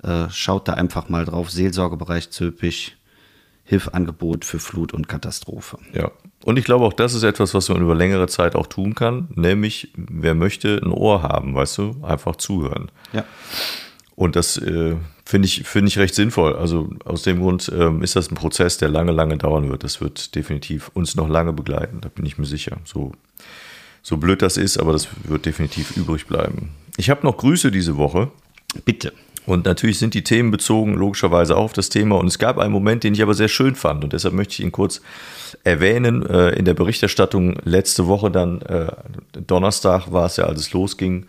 äh, 0.04 0.30
schaut 0.30 0.68
da 0.68 0.74
einfach 0.74 1.08
mal 1.08 1.24
drauf. 1.24 1.50
Seelsorgebereich 1.50 2.30
Zülpich, 2.30 2.96
Hilfangebot 3.64 4.44
für 4.44 4.58
Flut 4.58 4.92
und 4.92 5.08
Katastrophe. 5.08 5.78
Ja, 5.92 6.10
und 6.44 6.58
ich 6.58 6.64
glaube 6.66 6.84
auch, 6.84 6.92
das 6.92 7.14
ist 7.14 7.22
etwas, 7.22 7.54
was 7.54 7.70
man 7.70 7.80
über 7.80 7.94
längere 7.94 8.28
Zeit 8.28 8.54
auch 8.54 8.66
tun 8.66 8.94
kann, 8.94 9.28
nämlich 9.34 9.92
wer 9.96 10.34
möchte 10.34 10.78
ein 10.82 10.92
Ohr 10.92 11.22
haben, 11.22 11.54
weißt 11.54 11.78
du, 11.78 11.96
einfach 12.02 12.36
zuhören. 12.36 12.90
Ja. 13.14 13.24
Und 14.14 14.36
das 14.36 14.58
äh, 14.58 14.96
finde 15.24 15.46
ich, 15.46 15.64
finde 15.64 15.88
ich 15.88 15.98
recht 15.98 16.14
sinnvoll. 16.14 16.54
Also 16.54 16.90
aus 17.06 17.22
dem 17.22 17.40
Grund 17.40 17.72
ähm, 17.74 18.02
ist 18.02 18.14
das 18.14 18.30
ein 18.30 18.34
Prozess, 18.34 18.76
der 18.76 18.90
lange, 18.90 19.12
lange 19.12 19.38
dauern 19.38 19.70
wird. 19.70 19.84
Das 19.84 20.02
wird 20.02 20.34
definitiv 20.34 20.90
uns 20.92 21.14
noch 21.14 21.28
lange 21.28 21.54
begleiten, 21.54 22.02
da 22.02 22.10
bin 22.10 22.26
ich 22.26 22.36
mir 22.36 22.44
sicher. 22.44 22.76
So, 22.84 23.12
so 24.02 24.18
blöd 24.18 24.42
das 24.42 24.58
ist, 24.58 24.76
aber 24.76 24.92
das 24.92 25.08
wird 25.24 25.46
definitiv 25.46 25.96
übrig 25.96 26.26
bleiben. 26.26 26.70
Ich 26.98 27.08
habe 27.08 27.22
noch 27.24 27.38
Grüße 27.38 27.70
diese 27.70 27.96
Woche. 27.96 28.30
Bitte. 28.84 29.14
Und 29.46 29.66
natürlich 29.66 29.98
sind 29.98 30.14
die 30.14 30.24
Themen 30.24 30.50
bezogen 30.50 30.94
logischerweise 30.94 31.56
auch 31.56 31.64
auf 31.64 31.72
das 31.72 31.90
Thema. 31.90 32.16
Und 32.16 32.26
es 32.28 32.38
gab 32.38 32.58
einen 32.58 32.72
Moment, 32.72 33.04
den 33.04 33.14
ich 33.14 33.22
aber 33.22 33.34
sehr 33.34 33.48
schön 33.48 33.74
fand. 33.74 34.02
Und 34.02 34.12
deshalb 34.12 34.34
möchte 34.34 34.54
ich 34.54 34.60
ihn 34.60 34.72
kurz 34.72 35.02
erwähnen. 35.64 36.24
Äh, 36.26 36.50
in 36.50 36.64
der 36.64 36.74
Berichterstattung 36.74 37.56
letzte 37.64 38.06
Woche 38.06 38.30
dann, 38.30 38.62
äh, 38.62 38.86
Donnerstag 39.46 40.12
war 40.12 40.26
es 40.26 40.36
ja, 40.36 40.44
als 40.44 40.60
es 40.60 40.72
losging. 40.72 41.26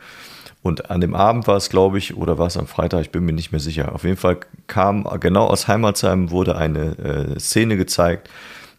Und 0.62 0.90
an 0.90 1.02
dem 1.02 1.14
Abend 1.14 1.46
war 1.46 1.58
es, 1.58 1.70
glaube 1.70 1.98
ich, 1.98 2.18
oder 2.18 2.40
war 2.40 2.48
es 2.48 2.58
am 2.58 2.66
Freitag, 2.66 3.02
ich 3.02 3.12
bin 3.12 3.24
mir 3.24 3.34
nicht 3.34 3.52
mehr 3.52 3.60
sicher. 3.60 3.94
Auf 3.94 4.04
jeden 4.04 4.18
Fall 4.18 4.38
kam 4.66 5.08
genau 5.20 5.46
aus 5.46 5.68
Heimatsheim 5.68 6.32
wurde 6.32 6.56
eine 6.56 7.36
äh, 7.36 7.40
Szene 7.40 7.78
gezeigt, 7.78 8.30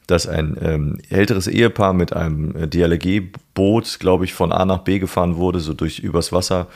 dass 0.09 0.27
ein 0.27 0.57
ähm, 0.61 0.99
älteres 1.11 1.47
Ehepaar 1.47 1.93
mit 1.93 2.13
einem 2.13 2.71
DLG-Boot, 2.71 3.99
glaube 4.01 4.25
ich, 4.25 4.35
von 4.35 4.51
A 4.51 4.65
nach 4.65 4.79
B 4.79 4.99
gefahren 4.99 5.37
wurde, 5.37 5.61
so 5.61 5.75
durch 5.75 6.01
übers 6.01 6.33
Wasser 6.33 6.67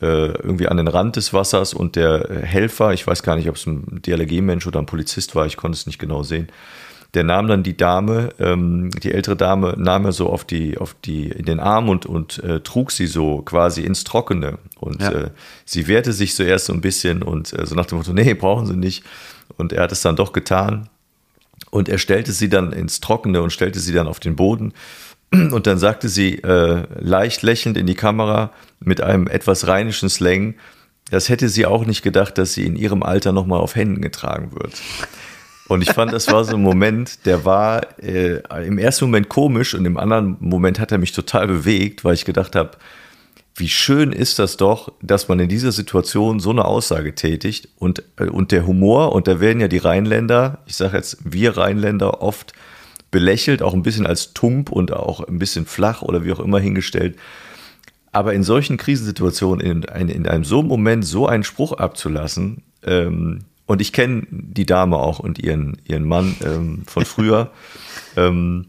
irgendwie 0.00 0.68
an 0.68 0.76
den 0.76 0.88
Rand 0.88 1.16
des 1.16 1.32
Wassers 1.32 1.74
und 1.74 1.96
der 1.96 2.28
Helfer, 2.42 2.92
ich 2.92 3.06
weiß 3.06 3.22
gar 3.22 3.36
nicht, 3.36 3.48
ob 3.48 3.56
es 3.56 3.66
ein 3.66 4.00
DLG-Mensch 4.02 4.66
oder 4.66 4.78
ein 4.78 4.86
Polizist 4.86 5.34
war, 5.34 5.46
ich 5.46 5.56
konnte 5.56 5.76
es 5.76 5.86
nicht 5.86 5.98
genau 5.98 6.22
sehen, 6.22 6.48
der 7.14 7.24
nahm 7.24 7.46
dann 7.46 7.62
die 7.62 7.76
Dame, 7.76 8.30
ähm, 8.38 8.90
die 8.90 9.12
ältere 9.12 9.36
Dame, 9.36 9.74
nahm 9.78 10.04
er 10.04 10.12
so 10.12 10.28
auf 10.28 10.44
die, 10.44 10.76
auf 10.76 10.94
die, 11.04 11.28
in 11.28 11.46
den 11.46 11.58
Arm 11.58 11.88
und, 11.88 12.04
und 12.04 12.42
äh, 12.44 12.60
trug 12.60 12.92
sie 12.92 13.06
so 13.06 13.40
quasi 13.42 13.82
ins 13.82 14.04
Trockene. 14.04 14.58
Und 14.78 15.00
ja. 15.00 15.10
äh, 15.12 15.30
sie 15.64 15.88
wehrte 15.88 16.12
sich 16.12 16.34
zuerst 16.34 16.66
so 16.66 16.74
ein 16.74 16.82
bisschen 16.82 17.22
und 17.22 17.52
äh, 17.58 17.64
so 17.64 17.74
nach 17.74 17.86
dem 17.86 17.98
Motto, 17.98 18.12
nee, 18.12 18.34
brauchen 18.34 18.66
sie 18.66 18.76
nicht. 18.76 19.04
Und 19.56 19.72
er 19.72 19.84
hat 19.84 19.92
es 19.92 20.02
dann 20.02 20.16
doch 20.16 20.32
getan. 20.32 20.90
Und 21.70 21.88
er 21.88 21.98
stellte 21.98 22.32
sie 22.32 22.48
dann 22.48 22.72
ins 22.72 23.00
Trockene 23.00 23.42
und 23.42 23.52
stellte 23.52 23.80
sie 23.80 23.92
dann 23.92 24.06
auf 24.06 24.20
den 24.20 24.36
Boden. 24.36 24.74
Und 25.32 25.66
dann 25.66 25.78
sagte 25.78 26.08
sie 26.08 26.42
äh, 26.42 26.84
leicht 26.98 27.42
lächelnd 27.42 27.76
in 27.76 27.86
die 27.86 27.94
Kamera 27.94 28.52
mit 28.80 29.00
einem 29.00 29.26
etwas 29.26 29.66
rheinischen 29.66 30.08
Slang, 30.08 30.54
das 31.10 31.28
hätte 31.28 31.48
sie 31.48 31.66
auch 31.66 31.86
nicht 31.86 32.02
gedacht, 32.02 32.38
dass 32.38 32.52
sie 32.52 32.64
in 32.64 32.76
ihrem 32.76 33.02
Alter 33.02 33.32
nochmal 33.32 33.60
auf 33.60 33.74
Händen 33.76 34.02
getragen 34.02 34.52
wird. 34.52 34.74
Und 35.68 35.82
ich 35.82 35.92
fand, 35.92 36.12
das 36.12 36.28
war 36.28 36.44
so 36.44 36.56
ein 36.56 36.62
Moment, 36.62 37.26
der 37.26 37.44
war 37.44 38.00
äh, 38.02 38.40
im 38.66 38.78
ersten 38.78 39.04
Moment 39.06 39.28
komisch 39.28 39.74
und 39.74 39.84
im 39.84 39.98
anderen 39.98 40.36
Moment 40.40 40.80
hat 40.80 40.92
er 40.92 40.98
mich 40.98 41.12
total 41.12 41.46
bewegt, 41.46 42.04
weil 42.04 42.14
ich 42.14 42.24
gedacht 42.24 42.56
habe, 42.56 42.72
wie 43.54 43.68
schön 43.68 44.12
ist 44.12 44.38
das 44.38 44.56
doch, 44.56 44.92
dass 45.02 45.28
man 45.28 45.40
in 45.40 45.48
dieser 45.48 45.72
Situation 45.72 46.40
so 46.40 46.50
eine 46.50 46.64
Aussage 46.64 47.14
tätigt 47.14 47.68
und, 47.76 48.02
äh, 48.16 48.24
und 48.24 48.50
der 48.52 48.66
Humor, 48.66 49.12
und 49.12 49.28
da 49.28 49.40
werden 49.40 49.60
ja 49.60 49.68
die 49.68 49.78
Rheinländer, 49.78 50.58
ich 50.66 50.76
sage 50.76 50.96
jetzt 50.96 51.18
wir 51.24 51.56
Rheinländer 51.56 52.22
oft 52.22 52.52
belächelt, 53.10 53.62
auch 53.62 53.74
ein 53.74 53.82
bisschen 53.82 54.06
als 54.06 54.34
tump 54.34 54.70
und 54.70 54.92
auch 54.92 55.20
ein 55.20 55.38
bisschen 55.38 55.66
flach 55.66 56.02
oder 56.02 56.24
wie 56.24 56.32
auch 56.32 56.40
immer 56.40 56.60
hingestellt. 56.60 57.16
Aber 58.12 58.34
in 58.34 58.42
solchen 58.42 58.76
Krisensituationen, 58.76 59.64
in, 59.64 59.82
in, 59.82 60.08
in 60.08 60.26
einem 60.26 60.44
so 60.44 60.62
Moment 60.62 61.04
so 61.04 61.26
einen 61.26 61.44
Spruch 61.44 61.72
abzulassen, 61.72 62.62
ähm, 62.84 63.40
und 63.66 63.82
ich 63.82 63.92
kenne 63.92 64.26
die 64.30 64.64
Dame 64.64 64.96
auch 64.96 65.18
und 65.18 65.38
ihren, 65.38 65.76
ihren 65.84 66.04
Mann 66.04 66.36
ähm, 66.42 66.84
von 66.86 67.04
früher, 67.06 67.50
ähm, 68.16 68.66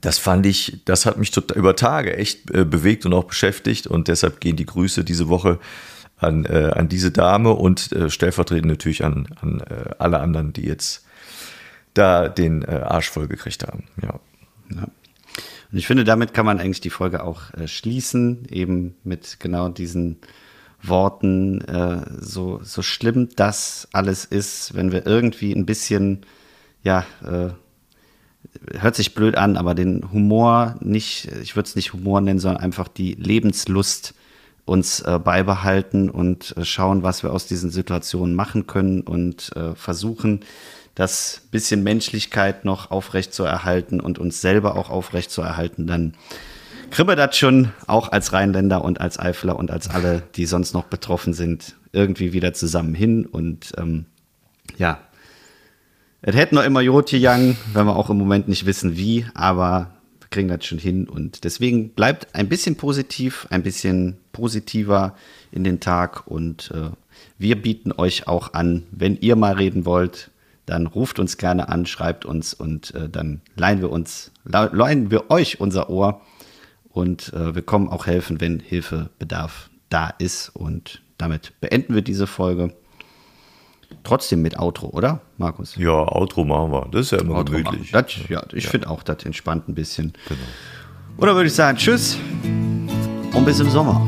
das 0.00 0.18
fand 0.18 0.46
ich, 0.46 0.80
das 0.86 1.04
hat 1.04 1.18
mich 1.18 1.36
über 1.54 1.76
Tage 1.76 2.16
echt 2.16 2.50
äh, 2.50 2.64
bewegt 2.64 3.04
und 3.04 3.12
auch 3.12 3.24
beschäftigt 3.24 3.86
und 3.86 4.08
deshalb 4.08 4.40
gehen 4.40 4.56
die 4.56 4.64
Grüße 4.64 5.04
diese 5.04 5.28
Woche 5.28 5.58
an, 6.16 6.46
äh, 6.46 6.70
an 6.74 6.88
diese 6.88 7.10
Dame 7.10 7.52
und 7.52 7.92
äh, 7.92 8.08
stellvertretend 8.08 8.68
natürlich 8.68 9.04
an, 9.04 9.28
an 9.40 9.60
äh, 9.60 9.90
alle 9.98 10.20
anderen, 10.20 10.54
die 10.54 10.64
jetzt 10.64 11.04
da 11.94 12.28
den 12.28 12.62
äh, 12.62 12.82
Arsch 12.84 13.10
voll 13.10 13.28
gekriegt 13.28 13.64
haben. 13.64 13.84
Ja. 14.00 14.20
ja. 14.74 14.82
Und 15.72 15.78
ich 15.78 15.86
finde, 15.86 16.04
damit 16.04 16.34
kann 16.34 16.46
man 16.46 16.60
eigentlich 16.60 16.80
die 16.80 16.90
Folge 16.90 17.24
auch 17.24 17.52
äh, 17.54 17.66
schließen, 17.66 18.46
eben 18.50 18.94
mit 19.04 19.40
genau 19.40 19.68
diesen 19.68 20.18
Worten, 20.82 21.60
äh, 21.62 22.04
so, 22.20 22.60
so 22.62 22.82
schlimm 22.82 23.28
das 23.36 23.88
alles 23.92 24.24
ist, 24.24 24.74
wenn 24.74 24.92
wir 24.92 25.06
irgendwie 25.06 25.52
ein 25.52 25.64
bisschen, 25.64 26.26
ja, 26.82 27.06
äh, 27.24 27.50
hört 28.78 28.96
sich 28.96 29.14
blöd 29.14 29.36
an, 29.36 29.56
aber 29.56 29.74
den 29.74 30.12
Humor 30.12 30.76
nicht, 30.80 31.30
ich 31.42 31.56
würde 31.56 31.68
es 31.68 31.76
nicht 31.76 31.92
Humor 31.92 32.20
nennen, 32.20 32.40
sondern 32.40 32.62
einfach 32.62 32.88
die 32.88 33.14
Lebenslust 33.14 34.14
uns 34.64 35.00
äh, 35.00 35.18
beibehalten 35.18 36.10
und 36.10 36.56
äh, 36.56 36.64
schauen, 36.64 37.02
was 37.02 37.22
wir 37.22 37.32
aus 37.32 37.46
diesen 37.46 37.70
Situationen 37.70 38.34
machen 38.34 38.66
können 38.66 39.02
und 39.02 39.54
äh, 39.56 39.74
versuchen, 39.74 40.40
das 40.94 41.42
bisschen 41.50 41.82
Menschlichkeit 41.82 42.64
noch 42.64 42.90
aufrecht 42.90 43.32
zu 43.32 43.44
erhalten 43.44 44.00
und 44.00 44.18
uns 44.18 44.40
selber 44.40 44.76
auch 44.76 44.90
aufrecht 44.90 45.30
zu 45.30 45.42
erhalten, 45.42 45.86
dann 45.86 46.14
kriegen 46.90 47.08
wir 47.08 47.16
das 47.16 47.36
schon 47.36 47.70
auch 47.86 48.12
als 48.12 48.32
Rheinländer 48.32 48.84
und 48.84 49.00
als 49.00 49.18
Eifler 49.18 49.58
und 49.58 49.70
als 49.70 49.88
alle, 49.88 50.22
die 50.36 50.44
sonst 50.44 50.74
noch 50.74 50.84
betroffen 50.84 51.32
sind, 51.32 51.76
irgendwie 51.92 52.34
wieder 52.34 52.52
zusammen 52.52 52.94
hin. 52.94 53.24
Und 53.24 53.72
ähm, 53.78 54.04
ja, 54.76 55.00
es 56.20 56.36
hätte 56.36 56.54
noch 56.54 56.64
immer 56.64 56.82
Jod 56.82 57.10
gegangen, 57.10 57.56
wenn 57.72 57.86
wir 57.86 57.96
auch 57.96 58.10
im 58.10 58.18
Moment 58.18 58.46
nicht 58.48 58.66
wissen 58.66 58.96
wie, 58.96 59.24
aber 59.32 59.90
wir 60.20 60.28
kriegen 60.28 60.48
das 60.48 60.66
schon 60.66 60.78
hin. 60.78 61.08
Und 61.08 61.44
deswegen 61.44 61.90
bleibt 61.90 62.34
ein 62.34 62.50
bisschen 62.50 62.76
positiv, 62.76 63.46
ein 63.48 63.62
bisschen 63.62 64.18
positiver 64.32 65.16
in 65.50 65.64
den 65.64 65.80
Tag. 65.80 66.26
Und 66.26 66.70
äh, 66.74 66.90
wir 67.38 67.60
bieten 67.60 67.92
euch 67.92 68.28
auch 68.28 68.52
an, 68.52 68.84
wenn 68.90 69.16
ihr 69.16 69.36
mal 69.36 69.54
reden 69.54 69.86
wollt, 69.86 70.30
dann 70.66 70.86
ruft 70.86 71.18
uns 71.18 71.36
gerne 71.36 71.68
an, 71.68 71.86
schreibt 71.86 72.24
uns 72.24 72.54
und 72.54 72.94
äh, 72.94 73.08
dann 73.08 73.40
leihen 73.56 73.80
wir 73.80 73.90
uns, 73.90 74.32
leihen 74.44 75.10
wir 75.10 75.30
euch 75.30 75.60
unser 75.60 75.90
Ohr 75.90 76.20
und 76.92 77.32
äh, 77.32 77.54
wir 77.54 77.62
kommen 77.62 77.88
auch 77.88 78.06
helfen, 78.06 78.40
wenn 78.40 78.60
Hilfebedarf 78.60 79.70
da 79.88 80.08
ist. 80.18 80.50
Und 80.50 81.02
damit 81.18 81.60
beenden 81.60 81.94
wir 81.94 82.02
diese 82.02 82.26
Folge. 82.26 82.74
Trotzdem 84.04 84.40
mit 84.40 84.58
Outro, 84.58 84.88
oder, 84.88 85.20
Markus? 85.36 85.76
Ja, 85.76 85.92
Outro 85.92 86.44
machen 86.44 86.72
wir. 86.72 86.88
Das 86.90 87.02
ist 87.02 87.10
ja 87.12 87.18
immer 87.18 87.36
Outro 87.36 87.56
gemütlich. 87.56 87.90
Das, 87.90 88.06
ja, 88.28 88.42
ich 88.52 88.64
ja. 88.64 88.70
finde 88.70 88.88
auch, 88.88 89.02
das 89.02 89.24
entspannt 89.24 89.68
ein 89.68 89.74
bisschen. 89.74 90.14
Genau. 90.28 90.40
Oder 91.18 91.34
würde 91.34 91.48
ich 91.48 91.54
sagen, 91.54 91.76
tschüss 91.76 92.16
und 93.34 93.44
bis 93.44 93.60
im 93.60 93.68
Sommer. 93.68 94.06